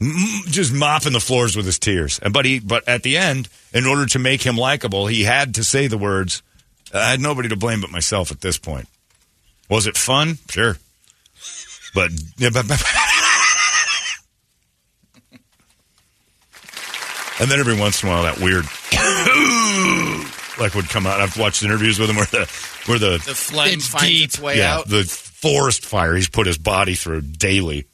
[0.00, 0.12] M-
[0.46, 2.18] just mopping the floors with his tears.
[2.20, 5.54] And but he, but at the end, in order to make him likable, he had
[5.56, 6.42] to say the words,
[6.92, 8.88] "I had nobody to blame but myself." At this point,
[9.68, 10.38] was it fun?
[10.50, 10.76] Sure,
[11.94, 12.10] but.
[17.40, 18.64] And then every once in a while, that weird
[20.60, 21.20] like would come out.
[21.20, 22.46] I've watched interviews with him where the
[22.86, 24.24] where the The flame finds deep.
[24.24, 24.86] its way yeah out.
[24.88, 27.86] the forest fire he's put his body through daily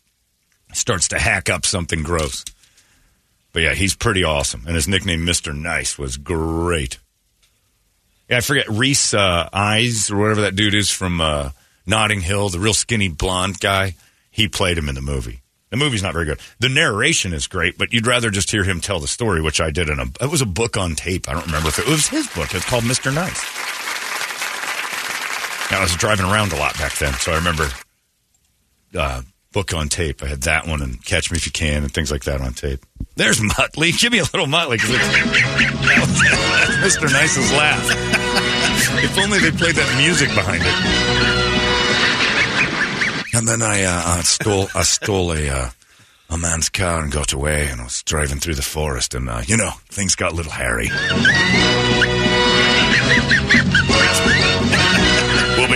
[0.73, 2.45] starts to hack up something gross.
[3.53, 6.99] But yeah, he's pretty awesome, and his nickname Mister Nice was great.
[8.29, 11.51] Yeah, I forget Rhys uh, Eyes or whatever that dude is from uh,
[11.85, 13.97] Notting Hill, the real skinny blonde guy.
[14.31, 15.43] He played him in the movie.
[15.71, 16.39] The movie's not very good.
[16.61, 19.73] The narration is great, but you'd rather just hear him tell the story, which I
[19.73, 20.05] did in a.
[20.25, 21.29] It was a book on tape.
[21.29, 22.55] I don't remember if it, it was his book.
[22.55, 23.90] It's called Mister Nice.
[25.73, 27.69] I was driving around a lot back then, so I remember
[28.97, 30.23] uh, book on tape.
[30.23, 32.55] I had that one and Catch Me If You Can and things like that on
[32.55, 32.85] tape.
[33.17, 33.99] There's Muttley.
[34.01, 34.79] Give me a little Muttley.
[36.81, 37.13] Mr.
[37.13, 37.85] Nice's laugh.
[39.03, 40.75] if only they played that music behind it.
[43.33, 45.71] And then I, uh, I stole I stole a uh,
[46.31, 47.69] a man's car and got away.
[47.69, 50.51] And I was driving through the forest, and uh, you know things got a little
[50.51, 50.89] hairy.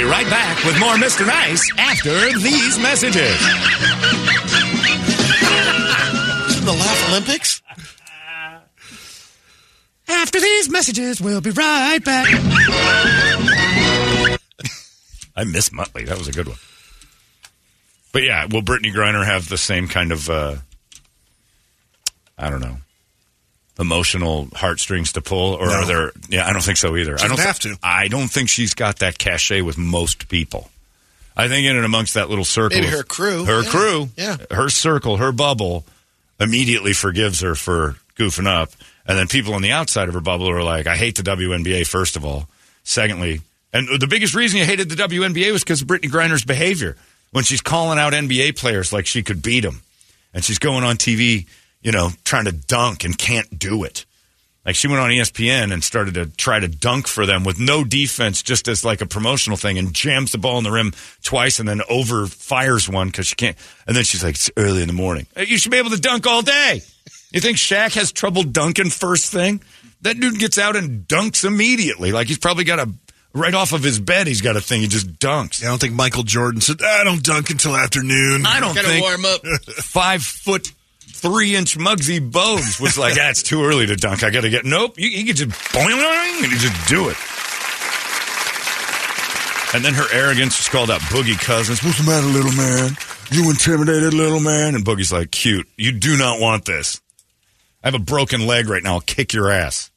[0.04, 1.26] We'll be right back with more Mr.
[1.26, 3.38] Nice after these messages.
[6.64, 7.62] The Laugh Olympics?
[10.08, 12.26] After these messages, we'll be right back.
[15.36, 16.06] I miss Muttley.
[16.06, 16.56] That was a good one.
[18.12, 20.56] But yeah, will Brittney Griner have the same kind of, uh,
[22.38, 22.78] I don't know,
[23.78, 25.72] emotional heartstrings to pull, or No.
[25.72, 26.12] are there?
[26.28, 27.18] Yeah, I don't think so either.
[27.20, 27.76] I don't have to.
[27.82, 30.70] I don't think she's got that cachet with most people.
[31.36, 33.44] I think in and amongst that little circle, Maybe her crew.
[33.44, 33.70] her Yeah.
[33.70, 34.36] crew, Yeah.
[34.52, 35.84] her circle, her bubble,
[36.38, 38.70] immediately forgives her for goofing up,
[39.06, 41.82] and then people on the outside of her bubble are like, "I hate the WNBA."
[41.84, 42.48] First of all,
[42.84, 43.40] secondly,
[43.72, 46.96] and the biggest reason you hated the WNBA was because of Brittney Griner's behavior
[47.32, 49.82] when she's calling out NBA players like she could beat them,
[50.32, 51.46] and she's going on TV,
[51.84, 54.04] you know, trying to dunk and can't do it.
[54.66, 57.84] Like she went on ESPN and started to try to dunk for them with no
[57.84, 60.92] defense, just as like a promotional thing, and jams the ball in the rim
[61.22, 63.58] twice, and then over fires one because she can't.
[63.86, 65.26] And then she's like, "It's early in the morning.
[65.36, 66.80] You should be able to dunk all day."
[67.30, 69.60] You think Shaq has trouble dunking first thing?
[70.00, 72.12] That dude gets out and dunks immediately.
[72.12, 72.88] Like he's probably got a
[73.34, 74.26] right off of his bed.
[74.26, 74.80] He's got a thing.
[74.80, 75.62] He just dunks.
[75.62, 78.46] I don't think Michael Jordan said, I don't dunk until afternoon.
[78.46, 79.44] I don't Gotta think warm up.
[79.66, 80.72] five foot
[81.14, 84.22] three inch Muggsy Bogues was like, that's too early to dunk.
[84.24, 84.98] I got to get nope.
[84.98, 87.16] You, you could just boing and you just do it.
[89.74, 91.82] And then her arrogance was called out Boogie Cousins.
[91.82, 92.96] What's the matter, little man?
[93.30, 94.74] You intimidated, little man?
[94.74, 95.66] And Boogie's like, cute.
[95.76, 97.00] You do not want this.
[97.82, 98.94] I have a broken leg right now.
[98.94, 99.90] I'll kick your ass.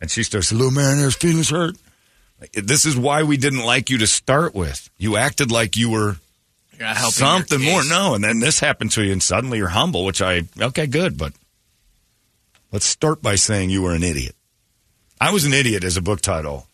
[0.00, 1.76] And she starts, little man, his feelings hurt.
[2.52, 4.88] This is why we didn't like you to start with.
[4.98, 6.16] You acted like you were
[7.10, 7.84] something more.
[7.84, 11.18] No, and then this happened to you, and suddenly you're humble, which I okay, good.
[11.18, 11.32] But
[12.72, 14.34] let's start by saying you were an idiot.
[15.20, 16.66] I was an idiot as a book title.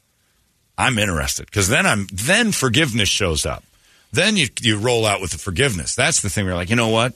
[0.77, 3.64] I'm interested because then I'm then forgiveness shows up.
[4.12, 5.95] Then you you roll out with the forgiveness.
[5.95, 6.45] That's the thing.
[6.45, 7.14] Where you're like, you know what?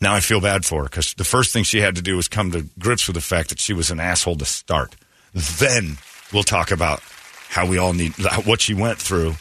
[0.00, 2.28] Now I feel bad for her because the first thing she had to do was
[2.28, 4.96] come to grips with the fact that she was an asshole to start.
[5.34, 5.98] Then
[6.32, 7.02] we'll talk about
[7.48, 9.34] how we all need what she went through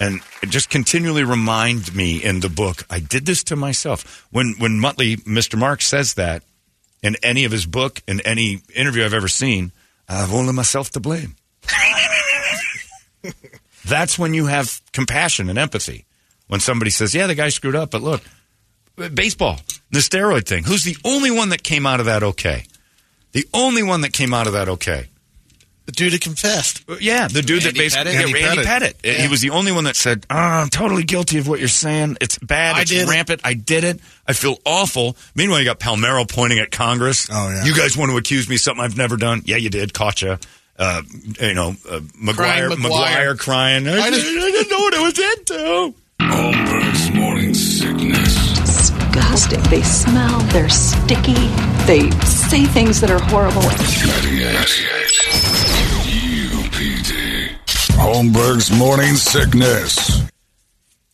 [0.00, 4.26] and just continually remind me in the book i did this to myself.
[4.30, 6.42] When when muttley mr mark says that
[7.02, 9.72] in any of his book in any interview i've ever seen
[10.08, 11.36] i have only myself to blame.
[13.86, 16.06] That's when you have compassion and empathy.
[16.48, 18.22] When somebody says yeah the guy screwed up but look
[18.96, 20.64] baseball the steroid thing.
[20.64, 22.64] Who's the only one that came out of that okay?
[23.32, 25.08] The only one that came out of that okay
[25.86, 26.82] The dude that confessed.
[27.00, 28.14] yeah, the dude that basically Pettitte?
[28.14, 28.62] yeah, Randy Randy
[29.02, 29.20] Pettitte.
[29.20, 32.16] He was the only one that said, oh, "I'm totally guilty of what you're saying.
[32.22, 32.76] It's bad.
[32.76, 33.42] I It's did it." rampant.
[33.44, 34.00] I did it.
[34.26, 37.28] I feel awful." Meanwhile, you got Palmeiro pointing at Congress.
[37.30, 37.64] Oh, yeah.
[37.64, 39.42] you guys want to accuse me of something I've never done?
[39.44, 39.92] Yeah, you did.
[39.92, 40.38] Caught you.
[40.78, 41.02] Uh,
[41.40, 43.38] you know, uh, McGwire, Crying McGwire McGwire.
[43.38, 43.86] crying.
[43.86, 45.94] I, didn't, I didn't know what I was into.
[46.20, 48.50] Holmberg's morning sickness.
[48.58, 49.62] Disgusting.
[49.70, 51.34] They smell, they're sticky,
[51.86, 53.62] they say things that are horrible.
[53.62, 54.56] 98.
[54.56, 55.73] UPD.
[57.96, 60.22] Holmberg's morning sickness.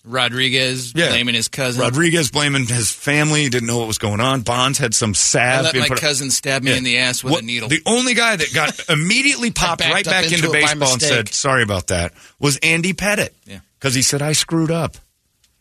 [0.04, 1.10] Rodriguez Yeah.
[1.10, 1.82] blaming his cousin.
[1.82, 3.48] Rodriguez blaming his family.
[3.48, 4.40] Didn't know what was going on.
[4.40, 5.64] Bonds had some I salve.
[5.66, 6.78] let my put- cousin stab me Yeah.
[6.78, 7.68] in the ass with What- a needle.
[7.68, 11.62] The only guy that got immediately popped right back into into, baseball and said, "Sorry
[11.62, 13.30] about that," was Andy Pettitte.
[13.46, 13.58] Yeah.
[13.78, 14.96] because he said I screwed up.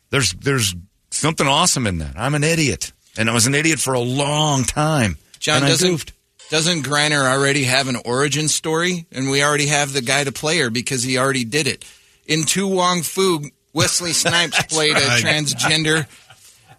[0.10, 0.74] There's there's
[1.12, 2.14] something awesome in that.
[2.18, 5.18] I'm an idiot, and I was an idiot for a long time.
[5.40, 6.12] John I doesn't.
[6.50, 10.58] Doesn't Griner already have an origin story, and we already have the guy to play
[10.60, 11.86] her because he already did it.
[12.26, 13.42] In To Wong Foo,
[13.74, 16.08] Wesley Snipes played a transgender.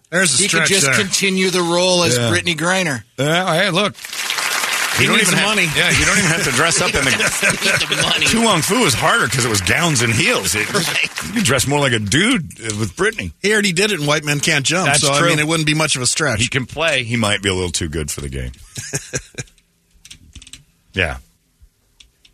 [0.09, 0.95] There's a He could just there.
[0.95, 2.29] continue the role as Yeah.
[2.31, 3.03] Brittney Griner.
[3.17, 3.95] Yeah, hey, look.
[4.97, 5.67] He don't needs even the have- money.
[5.73, 7.11] Yeah, you don't even have to dress up in the.
[7.95, 8.25] the money.
[8.27, 10.53] To Wong Foo was harder because it was gowns and heels.
[10.53, 13.31] It, You could dress more like a dude uh, with Brittney.
[13.41, 14.87] He already did it, and White Men Can't Jump.
[14.87, 15.27] That's so true.
[15.27, 16.41] I mean, it wouldn't be much of a stretch.
[16.41, 17.05] He can play.
[17.05, 18.51] He might be a little too good for the game.
[20.93, 21.17] yeah.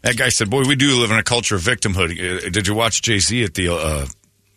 [0.02, 2.12] That guy said, "Boy, we do live in a culture of victimhood."
[2.46, 4.06] Uh, Did you watch Jay Z at the uh,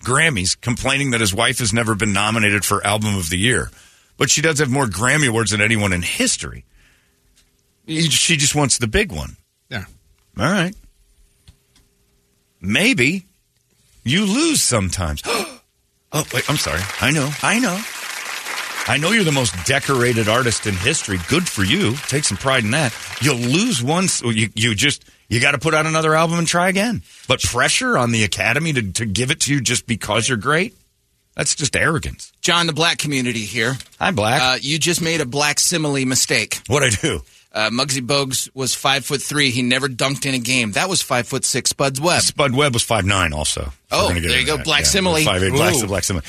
[0.03, 3.71] Grammys complaining that his wife has never been nominated for Album of the Year,
[4.17, 6.65] but she does have more Grammy awards than anyone in history.
[7.87, 9.37] She just wants the big one.
[9.69, 9.85] Yeah.
[10.39, 10.75] All right.
[12.61, 13.27] Maybe
[14.05, 15.23] you lose sometimes.
[15.27, 16.81] oh, wait, I'm sorry.
[17.01, 17.31] I know.
[17.43, 17.81] I know.
[18.89, 21.19] I know you're the most decorated artist in history.
[21.29, 21.95] Good for you.
[22.09, 22.93] Take some pride in that.
[23.21, 24.21] You'll lose once.
[24.23, 27.03] You, you just, you got to put out another album and try again.
[27.29, 30.75] But pressure on the Academy to, to give it to you just because you're great?
[31.37, 32.33] That's just arrogance.
[32.41, 33.75] John, the black community here.
[34.01, 34.43] I'm black.
[34.43, 36.61] Uh, you just made a black simile mistake.
[36.67, 37.21] what I do?
[37.53, 39.51] Uh, Muggsy Bogues was five foot three.
[39.51, 40.73] He never dunked in a game.
[40.73, 41.71] That was five foot six.
[41.71, 42.23] Spuds Webb.
[42.23, 43.33] Spud Webb was five nine.
[43.33, 44.57] Also, Oh, we're gonna get there you go.
[44.57, 44.65] that.
[44.65, 45.17] Black simile.
[45.25, 45.53] Five eight.
[45.53, 45.87] Black, Ooh.
[45.89, 46.23] black simile.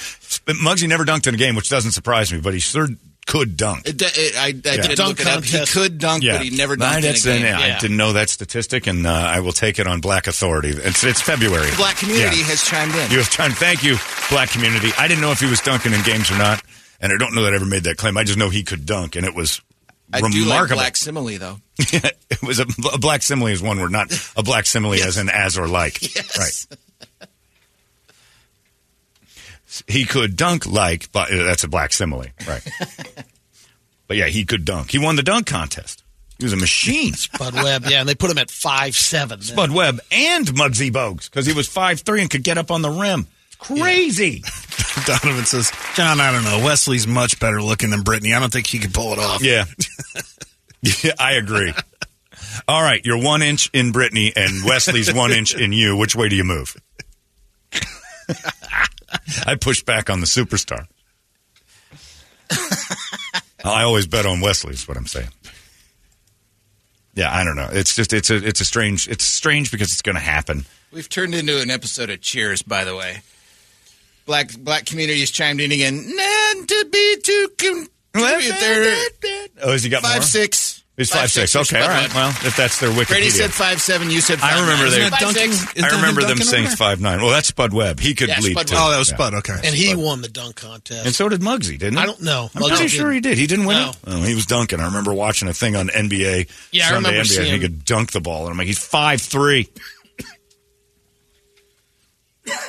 [0.45, 2.41] But Muggsy never dunked in a game, which doesn't surprise me.
[2.41, 2.87] But he sure
[3.27, 3.87] could dunk.
[3.87, 5.43] It, it, I, I did Dunk look it up.
[5.43, 7.41] He could dunk, but he never Nah, dunked in a that's- game.
[7.43, 10.69] yeah, I didn't know that statistic, and uh, I will take it on Black Authority.
[10.69, 11.69] It's, it's February.
[11.69, 12.43] The black community Yeah.
[12.45, 13.11] has chimed in.
[13.11, 13.55] You have chimed.
[13.55, 13.97] Thank you,
[14.31, 14.89] Black community.
[14.97, 16.63] I didn't know if he was dunking in games or not,
[16.99, 18.17] and I don't know that I ever made that claim.
[18.17, 19.61] I just know he could dunk, and it was
[20.13, 20.77] I do like remarkable.
[20.77, 21.57] black simile though.
[21.77, 25.29] it was a, a black simile is one word, not a black simile as in
[25.29, 25.99] as or like.
[26.15, 26.67] Yes.
[26.69, 26.77] Right.
[29.87, 32.67] He could dunk like, but uh, that's a black simile, right?
[34.07, 34.91] but yeah, he could dunk.
[34.91, 36.03] He won the dunk contest.
[36.37, 37.13] He was a machine.
[37.13, 39.39] Spud Webb, yeah, and they put him at five seven.
[39.55, 42.81] Bud Webb and Muggsy Bogues because he was five three and could get up on
[42.81, 43.27] the rim.
[43.61, 44.43] Crazy.
[45.05, 46.65] Donovan says, John, I don't know.
[46.65, 48.35] Wesley's much better looking than Brittney.
[48.35, 49.43] I don't think he could pull it off.
[49.43, 49.65] Yeah.
[50.81, 51.73] yeah, I agree.
[52.67, 55.95] All right, you're one inch in Brittney and Wesley's one inch in you.
[55.95, 56.75] Which way do you move?
[59.45, 60.85] I push back on the superstar.
[63.63, 64.73] I always bet on Wesley.
[64.73, 65.29] Is what I'm saying.
[67.13, 67.69] Yeah, I don't know.
[67.71, 70.65] It's just it's a it's a strange it's strange because it's going to happen.
[70.91, 73.21] We've turned into an episode of Cheers, by the way.
[74.25, 75.95] Black black community has chimed in again.
[76.15, 78.95] Not to be too contribute there.
[79.63, 80.21] Oh, has he got Five more?
[80.21, 80.77] six.
[80.97, 81.55] He's five, six.
[81.55, 82.13] Okay, all right.
[82.13, 83.07] Well, if that's their Wikipedia.
[83.07, 84.11] Brady said five seven.
[84.11, 84.91] You said five I remember nine.
[84.91, 84.99] they.
[84.99, 85.19] Isn't that
[85.73, 85.83] Duncan?
[85.83, 87.21] I remember them saying five nine.
[87.21, 87.99] Well, that's Spud Webb.
[87.99, 88.75] He could Yeah, lead Spud too.
[88.77, 89.15] Oh, that was Yeah.
[89.15, 89.33] Spud.
[89.35, 89.55] Okay.
[89.63, 91.05] And he won the dunk contest.
[91.05, 91.99] And so did Muggsy, didn't he?
[91.99, 92.51] I don't know.
[92.53, 92.89] I'm Muggsy pretty didn't.
[92.91, 93.37] sure he did.
[93.39, 93.89] He didn't win No.
[93.91, 93.95] it.
[94.05, 94.79] Oh, he was dunking.
[94.79, 96.47] I remember watching a thing on NBA.
[96.71, 98.77] Yeah, I remember NBA, and seeing- He could dunk the ball, and I'm like, he's
[98.77, 99.69] five three.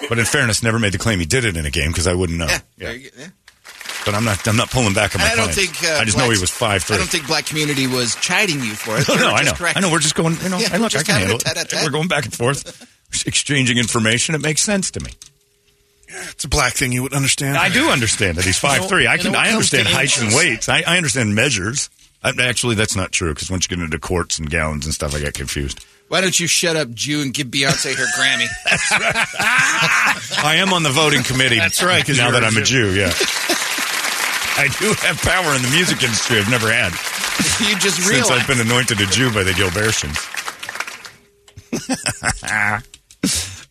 [0.08, 2.14] But in fairness, never made the claim he did it in a game because I
[2.14, 2.46] wouldn't know.
[2.46, 2.86] Yeah, Yeah.
[2.86, 3.26] very good, yeah.
[4.04, 4.46] But I'm not.
[4.48, 5.68] I'm not pulling back on my I don't claim.
[5.68, 5.84] think.
[5.88, 6.96] Uh, I just know he was five three.
[6.96, 9.06] I don't think black community was chiding you for it.
[9.08, 9.58] No, They no, I just know.
[9.58, 9.76] correct.
[9.76, 9.92] I know.
[9.92, 10.36] We're just going.
[10.42, 11.72] You know, Yeah, I look, I can handle it.
[11.84, 12.84] We're going back and forth,
[13.26, 14.34] exchanging information.
[14.34, 15.12] It makes sense to me.
[16.08, 17.56] It's a black thing you would understand.
[17.56, 19.06] I do understand that he's five three.
[19.06, 19.36] I can.
[19.36, 20.68] I understand heights and inches- weights.
[20.68, 21.88] I, I understand measures.
[22.24, 25.14] I, actually, that's not true because once you get into quarts and gallons and stuff,
[25.14, 25.84] I get confused.
[26.12, 28.46] Why don't you shut up, Jew, and give Beyonce her Grammy?
[30.44, 31.56] I am on the voting committee.
[31.56, 32.06] That's right.
[32.06, 32.92] now that I'm a Jew.
[32.92, 33.14] Yeah.
[34.58, 36.36] I do have power in the music industry.
[36.36, 36.92] I've never had
[37.66, 38.30] you just since.
[38.30, 40.20] I've been anointed a Jew by the Gilbertians.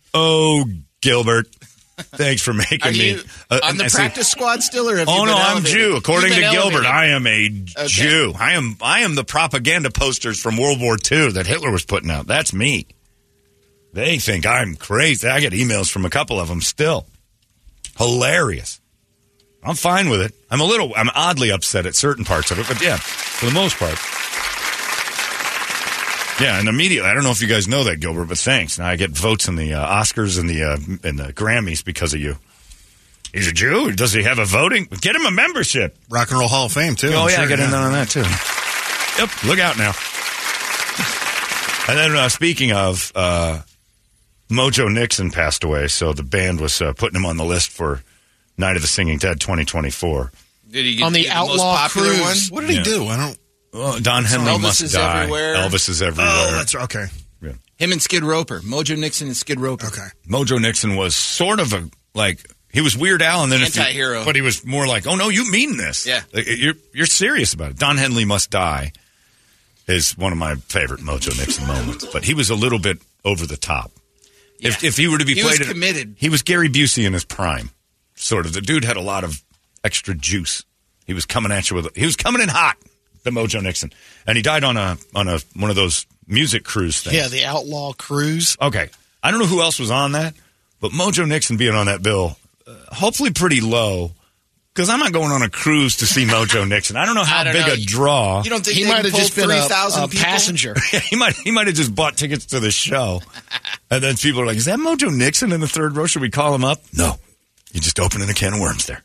[0.15, 0.65] oh,
[1.03, 1.45] Gilbert,
[2.01, 5.25] thanks for making Are me you uh, on the I practice squad still, or Oh
[5.25, 5.63] no, I'm?
[5.63, 5.95] Jew.
[5.95, 6.85] According to been Gilbert, elevated.
[6.85, 7.49] I am a
[7.87, 8.33] Jew.
[8.37, 12.11] I am I am the propaganda posters from World War II that Hitler was putting
[12.11, 12.27] out.
[12.27, 12.87] That's me.
[13.93, 15.27] They think I'm crazy.
[15.27, 17.05] I get emails from a couple of them still.
[17.97, 18.79] Hilarious.
[19.63, 20.33] I'm fine with it.
[20.49, 23.53] I'm a little I'm oddly upset at certain parts of it, but yeah, for the
[23.53, 23.97] most part.
[26.41, 28.79] Yeah, and immediately, I don't know if you guys know that, Gilbert, but thanks.
[28.79, 30.77] Now I get votes in the uh, Oscars and the uh,
[31.07, 32.37] and the Grammys because of you.
[33.33, 33.91] He's a Jew.
[33.93, 34.87] Does he have a voting?
[34.99, 35.97] Get him a membership.
[36.09, 37.09] Rock and Roll Hall of Fame too.
[37.13, 38.25] Oh I'm yeah, sure, get in on that too.
[39.21, 39.93] Yep, look out now.
[41.87, 43.61] And then uh, speaking of, uh,
[44.49, 48.01] Mojo Nixon passed away, so the band was uh, putting him on the list for
[48.57, 50.31] Night of the Singing Dead 2024.
[50.69, 52.49] Did he get On the get most Outlaw popular Cruise.
[52.51, 52.63] one?
[52.63, 53.07] What did he do?
[53.07, 53.37] I don't.
[53.73, 55.21] Oh, Don Henley Elvis must is die.
[55.23, 55.55] everywhere.
[55.55, 56.27] Elvis is oh, everywhere.
[56.33, 57.05] Oh, that's okay.
[57.41, 57.53] Yeah.
[57.77, 59.87] Him and Skid Roper, Mojo Nixon and Skid Roper.
[59.87, 60.07] Okay.
[60.27, 62.39] Mojo Nixon was sort of a like
[62.73, 64.25] he was Weird Al, and then if you- Anti-hero.
[64.25, 66.05] but he was more like, oh no, you mean this?
[66.05, 66.21] Yeah.
[66.33, 67.77] Like, you're you're serious about it.
[67.79, 68.91] Don Henley must die
[69.87, 73.45] is one of my favorite Mojo Nixon moments, but he was a little bit over
[73.47, 73.91] the top.
[74.59, 74.89] If Yeah.
[74.89, 76.15] if he were to be He played, was in- committed.
[76.17, 77.71] he was Gary Busey in his prime,
[78.15, 78.53] sort of.
[78.53, 79.41] The dude had a lot of
[79.83, 80.63] extra juice.
[81.07, 82.77] He was coming at you with he was coming in hot.
[83.23, 83.91] The Mojo Nixon,
[84.25, 87.15] and he died on a on a one of those music cruise things.
[87.15, 88.57] Yeah, the Outlaw Cruise.
[88.61, 88.89] Okay.
[89.23, 90.33] I don't know who else was on that,
[90.79, 94.11] but Mojo Nixon being on that bill, uh, hopefully pretty low,
[94.73, 96.95] because I'm not going on a cruise to see Mojo Nixon.
[96.97, 97.73] I don't know how don't big know.
[97.73, 98.41] a draw.
[98.43, 100.75] You don't think He might have pulled just been a, 3,000 a passenger.
[101.09, 103.21] he might he might have just bought tickets to the show,
[103.91, 106.07] and then people are like, "Is that Mojo Nixon in the third row?
[106.07, 107.17] Should we call him up?" No,
[107.71, 109.03] you're just opening a can of worms there.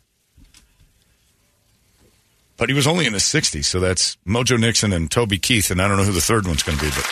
[2.57, 5.81] But he was only in his 60s, so that's Mojo Nixon and Toby Keith, and
[5.83, 6.91] I don't know who the third one's going to be.
[6.91, 7.05] But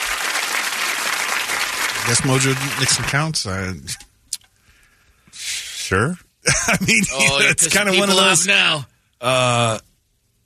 [2.03, 3.47] I guess Mojo Nixon counts.
[3.47, 3.74] I,
[5.32, 6.16] sure,
[6.66, 8.47] I mean, Oh, you're it's kind of one of those.
[8.47, 8.86] now.
[9.20, 9.78] uh,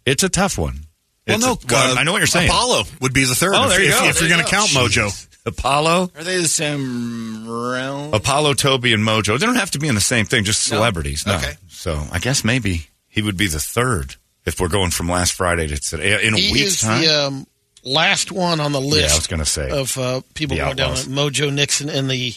[0.07, 0.81] it's a tough one.
[1.27, 2.49] Well, no, a- well, uh, I know what you're saying.
[2.49, 3.53] Apollo would be the third.
[3.55, 4.05] Oh, if, there you if, go.
[4.09, 4.57] if There you're going to go.
[4.57, 5.27] count Mojo.
[5.47, 8.13] Apollo, Are they the same realm?
[8.15, 9.39] Apollo, Toby, and Mojo.
[9.39, 10.77] They don't have to be in the same thing, just No?
[10.79, 11.27] celebrities.
[11.27, 11.37] No.
[11.37, 11.53] Okay.
[11.69, 14.17] So I guess maybe he would be the third
[14.47, 17.03] if we're going from last Friday to today in a He week's is time.
[17.05, 17.47] the um,
[17.85, 19.09] last one on the list.
[19.09, 19.71] yeah, I was going to say.
[19.71, 20.91] of uh, people The going down.
[20.93, 21.09] Outlaws.
[21.09, 22.35] Mojo Nixon and the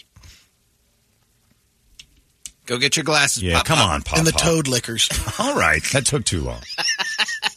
[2.67, 3.43] Go get your glasses.
[3.43, 3.89] yeah, Pop, come pop.
[3.89, 4.17] on, Pop.
[4.19, 4.41] and the Pop.
[4.43, 5.39] Toadliquors.
[5.39, 6.61] All right, that took too long.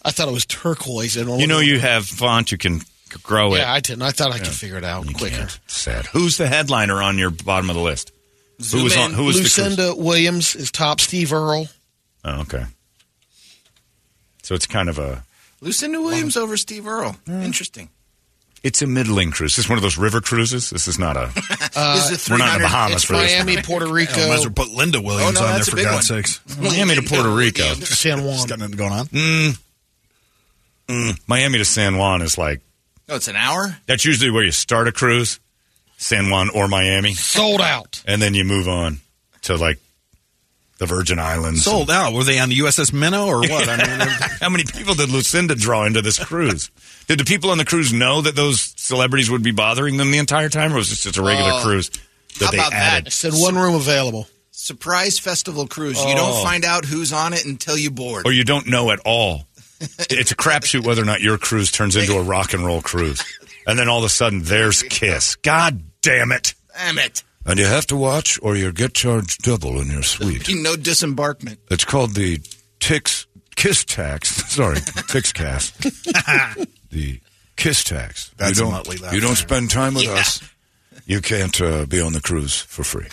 [0.05, 1.17] I thought it was turquoise.
[1.17, 2.51] And You know, you have font.
[2.53, 2.81] You can
[3.23, 3.59] grow it.
[3.59, 4.03] Yeah, I didn't.
[4.03, 5.37] I thought I could figure it out You quicker.
[5.37, 5.61] can't.
[5.67, 6.07] Sad.
[6.07, 8.13] Who's the headliner on your bottom of the list?
[8.73, 9.11] Who was on?
[9.11, 9.17] in.
[9.17, 9.43] Who was the?
[9.43, 11.01] Lucinda Williams is top.
[11.01, 11.69] Steve Earle.
[12.25, 12.65] Oh, okay.
[14.45, 15.25] So it's kind of a
[15.61, 17.17] Lucinda Williams over Steve Earle.
[17.27, 17.89] Interesting.
[18.63, 19.57] it's a middling cruise.
[19.57, 20.69] This is one of those river cruises.
[20.71, 21.31] This is not a.
[21.75, 23.33] this is we're not in the Bahamas It's for this.
[23.45, 25.77] Miami, Puerto Rico, Oh, might as well put Linda Williams Oh, no, on there for
[25.77, 26.23] God's one.
[26.25, 26.41] sakes.
[26.61, 27.63] Miami to Puerto Rico.
[27.75, 28.47] San She's Juan.
[28.47, 29.07] got nothing going on.
[30.89, 32.61] Mm, Miami to San Juan is like
[33.09, 33.77] Oh, it's an hour?
[33.87, 35.41] that's usually where you start a cruise,
[35.99, 38.03] San Juan or Miami, Sold out.
[38.07, 38.99] and then you move on
[39.43, 39.79] to like
[40.79, 41.63] the Virgin Islands.
[41.65, 42.13] Sold out.
[42.13, 43.69] Were they on the USS Minnow or what?
[43.69, 44.01] I mean,
[44.41, 46.71] How many people did Lucinda draw into this cruise?
[47.07, 50.19] Did the people on the cruise know that those celebrities would be bothering them the
[50.19, 51.63] entire time, or was this just a regular Oh.
[51.63, 51.91] cruise
[52.39, 52.93] that How they about that?
[52.95, 53.07] added?
[53.07, 54.29] I said one room available.
[54.51, 55.99] Surprise festival cruise.
[56.03, 56.17] You Oh.
[56.17, 58.27] don't find out who's on it until you board.
[58.27, 59.47] Or you don't know at all.
[59.81, 63.23] it's a crapshoot whether or not your cruise turns into a rock and roll cruise.
[63.67, 65.37] And then all of a sudden, there's Kiss.
[65.37, 66.55] God damn it.
[66.77, 67.23] Damn it.
[67.47, 70.49] And you have to watch or you get charged double in your suite.
[70.49, 71.59] No disembarkment.
[71.71, 72.39] It's called the
[72.81, 73.27] Tix
[73.57, 74.29] Kiss Tax.
[74.53, 75.79] Sorry, Tix Cast.
[76.91, 77.21] the
[77.57, 78.31] Kiss Tax.
[78.37, 80.13] That's you don't, Motley you don't spend time with Yeah.
[80.15, 80.43] us.
[81.07, 83.07] You can't uh, be on the cruise for free.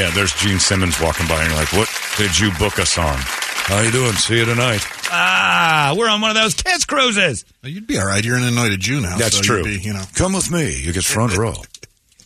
[0.00, 3.16] Yeah, there's Gene Simmons walking by, and you're like, what did you book us on?
[3.18, 4.12] How you doing?
[4.12, 4.86] See you tonight.
[5.10, 7.44] Ah, we're on one of those Kiss cruises.
[7.62, 8.24] Well, you'd be all right.
[8.24, 9.18] You're in Illinois to June now.
[9.18, 9.56] That's so true.
[9.66, 10.80] You'd be, you know, Come with me.
[10.80, 11.54] You get front row.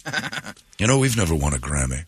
[0.78, 2.04] You know, we've never won a Grammy.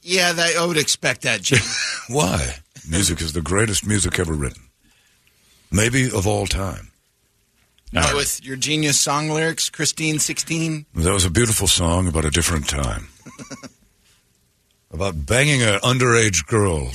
[0.00, 1.60] Yeah, that, I would expect that, Jim.
[2.08, 2.56] Why?
[2.88, 4.62] Music is the greatest music ever written.
[5.70, 6.90] Maybe of all time.
[7.92, 10.86] Not with your genius song lyrics, Christine 16.
[10.94, 13.08] That was a beautiful song about a different time.
[14.90, 16.90] about banging an underage girl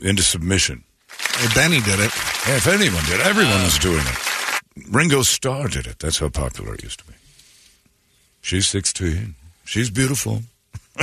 [0.00, 0.82] into submission.
[1.08, 2.10] hey, Benny did it.
[2.48, 3.64] Yeah, if anyone did, everyone uh.
[3.64, 4.90] was doing it.
[4.90, 6.00] Ringo Starr did it.
[6.00, 7.14] That's how popular it used to be.
[8.42, 9.34] She's 16.
[9.64, 10.42] She's beautiful.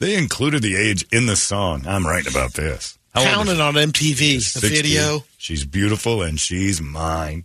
[0.00, 1.86] They included the age in the song.
[1.86, 2.98] I'm right about this.
[3.14, 4.34] How Counted on MTV.
[4.36, 4.70] The 16.
[4.70, 5.24] video.
[5.38, 7.44] She's beautiful and she's mine.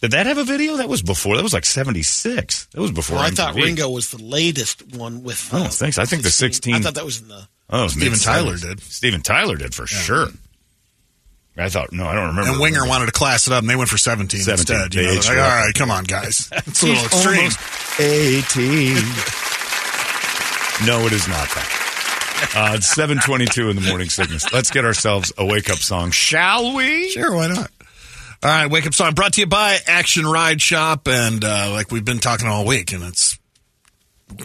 [0.00, 0.76] Did that have a video?
[0.76, 1.36] That was before.
[1.36, 2.66] That was like 76.
[2.66, 5.52] That was before Well, I thought Ringo was the latest one with.
[5.52, 6.02] Uh, don't think so.
[6.02, 7.48] I think the 16 I thought that was in the.
[7.68, 8.80] Oh, Steven Tyler did.
[8.80, 10.28] Steven Tyler did for sure.
[11.56, 12.50] I thought, no, I don't remember.
[12.52, 14.76] And Winger wanted to class it up, and they went for 17, 17.
[14.76, 14.94] instead.
[14.94, 16.48] You know, like, all right, come on, guys.
[16.66, 17.36] It's a little extreme.
[17.36, 18.94] almost 18.
[20.86, 21.76] no, it is not that.
[22.56, 24.50] Uh, it's 722 in the morning sickness.
[24.52, 27.10] Let's get ourselves a wake up song, shall we?
[27.10, 27.70] Sure, why not?
[28.42, 31.90] All right, wake up song brought to you by Action Ride Shop, and uh, like
[31.92, 33.38] we've been talking all week, and it's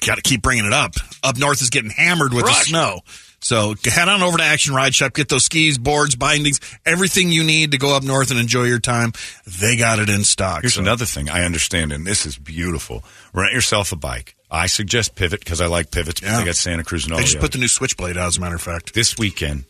[0.06, 0.96] got to keep bringing it up.
[1.24, 2.60] Up north is getting hammered with Rush.
[2.60, 3.00] the snow,
[3.46, 7.44] so head on over to Action Ride Shop, get those skis, boards, bindings, everything you
[7.44, 9.14] need to go up north and enjoy your time.
[9.46, 10.62] They got it in stock.
[10.62, 13.04] Here's so- another thing I understand, and this is beautiful.
[13.34, 14.36] Rent yourself a bike.
[14.50, 16.40] I suggest Pivot because I like pivots, but Yeah.
[16.40, 18.28] they got Santa Cruz and all They the just other- put the new Switchblade out,
[18.30, 18.94] as a matter of fact.
[18.96, 19.66] this weekend,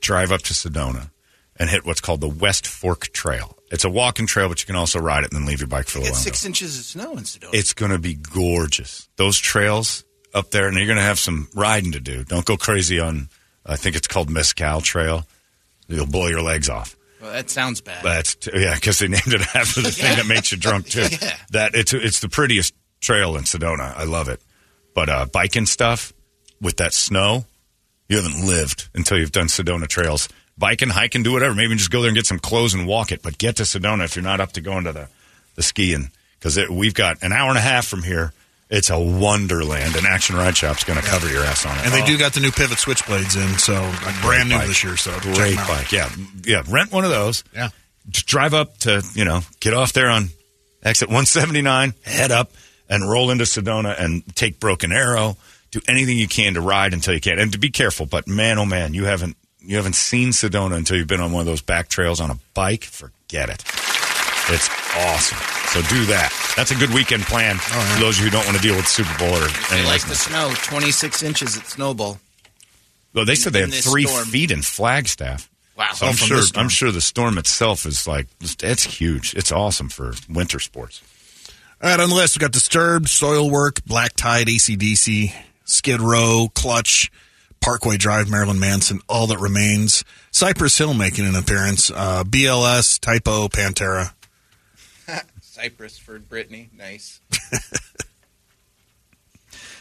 [0.00, 1.10] drive up to Sedona
[1.56, 3.56] and hit what's called the West Fork Trail.
[3.70, 5.88] It's a walking trail, but you can also ride it and then leave your bike
[5.88, 6.20] for a Get while.
[6.20, 7.50] six inches of snow in Sedona.
[7.52, 9.06] It's going to be gorgeous.
[9.16, 10.02] Those trails
[10.34, 12.24] up there, and you're going to have some riding to do.
[12.24, 13.28] Don't go crazy on,
[13.66, 15.26] I think it's called Mescal Trail.
[15.88, 16.96] You'll blow your legs off.
[17.20, 18.02] well, that sounds bad.
[18.04, 21.06] That's t- yeah, because they named it after the thing that makes you drunk too.
[21.20, 21.36] Yeah.
[21.50, 23.92] That it's it's the prettiest trail in Sedona.
[23.96, 24.40] I love it.
[24.94, 26.12] But uh, biking stuff
[26.60, 27.44] with that snow,
[28.08, 30.28] you haven't lived until you've done Sedona trails.
[30.56, 31.54] Biking, hiking, do whatever.
[31.54, 33.22] Maybe just go there and get some clothes and walk it.
[33.22, 35.08] But get to Sedona if you're not up to going to the
[35.56, 38.32] the skiing because we've got an hour and a half from here.
[38.70, 41.84] It's a wonderland, and Action Ride Shop's going to cover your ass on it.
[41.86, 42.06] And they Oh.
[42.06, 43.74] do got the new Pivot Switchblades in, so
[44.06, 44.68] like, brand new bike.
[44.68, 44.96] this year.
[44.96, 45.90] So Great bike.
[45.90, 46.08] Yeah.
[46.44, 46.62] Yeah.
[46.68, 47.42] Rent one of those.
[47.54, 47.70] Yeah.
[48.08, 50.28] Just drive up to, you know, get off there on
[50.84, 52.52] exit 179, head up
[52.88, 55.36] and roll into Sedona and take Broken Arrow.
[55.72, 57.38] Do anything you can to ride until you can.
[57.38, 60.96] And to be careful, but man, oh man, you haven't, you haven't seen Sedona until
[60.96, 62.84] you've been on one of those back trails on a bike.
[62.84, 63.64] Forget it.
[64.48, 65.38] It's awesome.
[65.68, 66.32] So do that.
[66.56, 68.84] That's a good weekend plan for those of you who don't want to deal with
[68.86, 70.52] the Super Bowl or they anything like like the snow.
[70.56, 72.18] 26 inches at Snowbowl.
[73.14, 74.24] Well, they said they in had three storm.
[74.26, 75.48] feet in Flagstaff.
[75.76, 75.92] Wow.
[75.94, 76.42] So I'm Oh, sure.
[76.56, 79.34] I'm sure the storm itself is like it's huge.
[79.34, 81.02] It's awesome for winter sports.
[81.82, 85.32] All right, on the list, we got Disturbed, Soilwork, Black Tide, ACDC,
[85.64, 87.10] Skid Row, Clutch,
[87.62, 93.48] Parkway Drive, Marilyn Manson, All That Remains, Cypress Hill making an appearance, uh, BLS, Typo,
[93.48, 94.12] Pantera.
[95.60, 96.72] Cypress for Brittney.
[96.76, 97.20] Nice.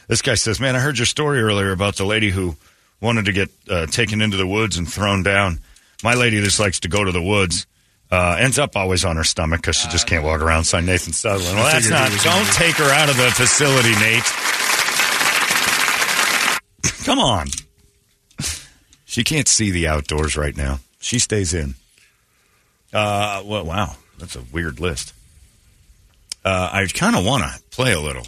[0.07, 2.55] This guy says, "Man, I heard your story earlier about the lady who
[2.99, 5.59] wanted to get uh, taken into the woods and thrown down.
[6.03, 7.67] My lady just likes to go to the woods."
[8.11, 10.63] Uh, ends up always on her stomach because she just can't walk around.
[10.63, 11.57] Signed Nathan Sutherland.
[11.57, 12.09] Well, that's not.
[12.23, 14.23] Don't take her out of the facility, Nate.
[17.05, 17.49] Come on.
[19.05, 20.79] She can't see the outdoors right now.
[20.99, 21.75] She stays in.
[22.91, 25.13] Uh, well, wow, that's a weird list.
[26.45, 28.25] Uh, I kind of want to play a little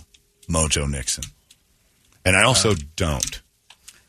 [0.50, 1.24] Mojo Nixon,
[2.26, 3.42] and I also don't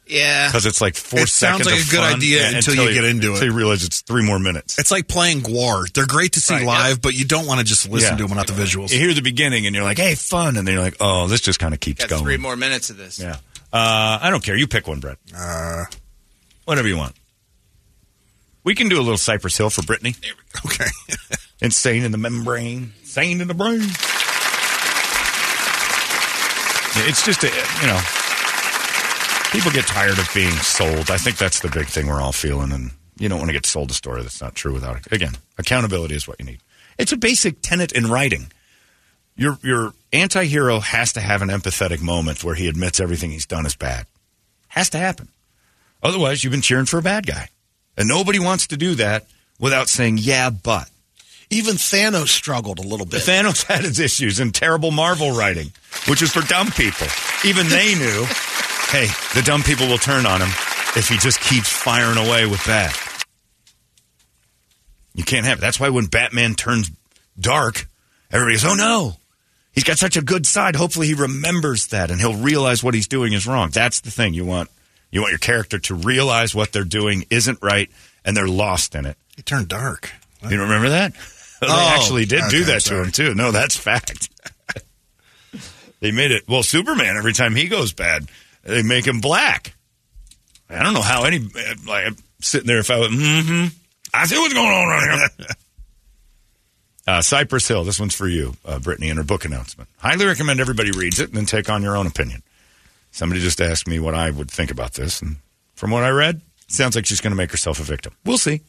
[0.08, 0.48] Yeah.
[0.48, 1.66] because it's like four It sounds seconds.
[1.66, 3.32] like of a good idea yeah, until you get into it.
[3.34, 4.78] Until you realize it's three more minutes.
[4.78, 5.90] It's like playing Gwar.
[5.92, 7.00] They're great to see Right, live, yeah.
[7.02, 8.16] but you don't want to just listen Yeah.
[8.16, 8.90] to them without the visuals.
[8.92, 11.40] You hear the beginning, and you're like, "Hey, fun," and then you're like, "Oh, this
[11.40, 13.18] just kind of keeps Got going." three more minutes of this.
[13.20, 13.36] Yeah.
[13.72, 14.56] Uh, I don't care.
[14.56, 15.18] You pick one, Brett.
[15.34, 15.84] Uh,
[16.64, 17.14] Whatever you want.
[18.64, 20.14] We can do a little Cypress Hill for Brittney.
[20.66, 20.86] okay.
[21.60, 22.92] Insane in the membrane.
[23.12, 23.82] Insane in the brain.
[27.06, 28.00] It's just, a, you know,
[29.52, 31.10] people get tired of being sold.
[31.10, 32.72] I think that's the big thing we're all feeling.
[32.72, 35.12] And you don't want to get sold a story that's not true without it.
[35.12, 36.60] Again, accountability is what you need.
[36.96, 38.50] It's a basic tenet in writing.
[39.36, 43.44] Your, your anti hero has to have an empathetic moment where he admits everything he's
[43.44, 44.06] done is bad.
[44.68, 45.28] Has to happen.
[46.02, 47.50] Otherwise, you've been cheering for a bad guy.
[47.94, 49.26] And nobody wants to do that
[49.60, 50.88] without saying, yeah, but.
[51.52, 53.20] Even Thanos struggled a little bit.
[53.20, 55.70] Thanos had his issues and terrible Marvel writing,
[56.08, 57.06] which is for dumb people.
[57.44, 58.24] Even they knew,
[58.88, 60.48] hey, the dumb people will turn on him
[60.96, 62.94] if he just keeps firing away with bad.
[65.14, 65.60] You can't have it.
[65.60, 66.90] That's why when Batman turns
[67.38, 67.86] dark,
[68.30, 69.16] everybody goes, oh no,
[69.72, 70.74] he's got such a good side.
[70.74, 73.68] Hopefully he remembers that and he'll realize what he's doing is wrong.
[73.68, 74.70] That's the thing you want.
[75.10, 77.90] You want your character to realize what they're doing isn't right
[78.24, 79.18] and they're lost in it.
[79.36, 80.10] He turned dark.
[80.42, 81.12] You don't remember that?
[81.68, 83.34] they Oh, actually did do okay, that to him too.
[83.34, 84.28] No, that's fact.
[86.00, 86.42] they made it.
[86.48, 88.28] Well, Superman every time he goes bad,
[88.64, 89.74] they make him black.
[90.68, 91.38] I don't know how any
[91.86, 93.08] like I'm sitting there if I was.
[93.08, 93.66] Mm-hmm.
[94.14, 95.46] I see what's going on right here.
[97.06, 97.84] uh, Cypress Hill.
[97.84, 99.88] This one's for you, uh, Brittney, in her book announcement.
[99.98, 102.42] Highly recommend everybody reads it and then take on your own opinion.
[103.10, 105.36] Somebody just asked me what I would think about this, and
[105.74, 108.14] from what I read, sounds like she's going to make herself a victim.
[108.24, 108.62] We'll see.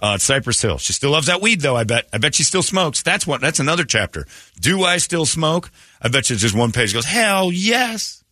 [0.00, 0.78] Uh, Cypress Hill.
[0.78, 1.76] She still loves that weed, though.
[1.76, 2.08] I bet.
[2.10, 3.02] I bet she still smokes.
[3.02, 3.42] That's what.
[3.42, 4.26] That's another chapter.
[4.58, 5.70] Do I still smoke?
[6.00, 7.04] I bet you just one page goes.
[7.04, 8.24] Hell yes.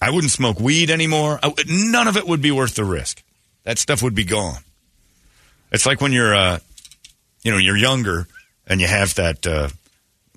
[0.00, 1.38] I wouldn't smoke weed anymore.
[1.42, 3.22] I, none of it would be worth the risk.
[3.64, 4.60] That stuff would be gone.
[5.70, 6.60] It's like when you're, uh,
[7.42, 8.26] you know, you're younger
[8.66, 9.68] and you have that, uh,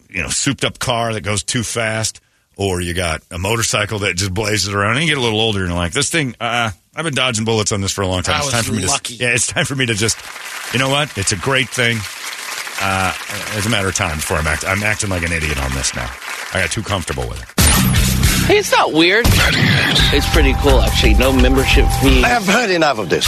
[0.09, 2.19] you know, souped up car that goes too fast,
[2.57, 4.97] or you got a motorcycle that just blazes around.
[4.97, 7.45] And you get a little older and you're like, this thing, uh, I've been dodging
[7.45, 8.35] bullets on this for a long time.
[8.35, 9.15] I it's was time for me lucky.
[9.15, 10.17] to, yeah, it's time for me to just,
[10.73, 11.17] you know what?
[11.17, 11.97] It's a great thing.
[12.81, 13.13] Uh,
[13.55, 14.67] it's a matter of time before I'm acting.
[14.67, 16.11] I'm acting like an idiot on this now.
[16.53, 17.47] I got too comfortable with it.
[18.47, 19.25] Hey, it's not weird.
[19.29, 21.13] It's pretty cool, actually.
[21.13, 22.21] No membership fee.
[22.21, 23.25] I have heard enough of this.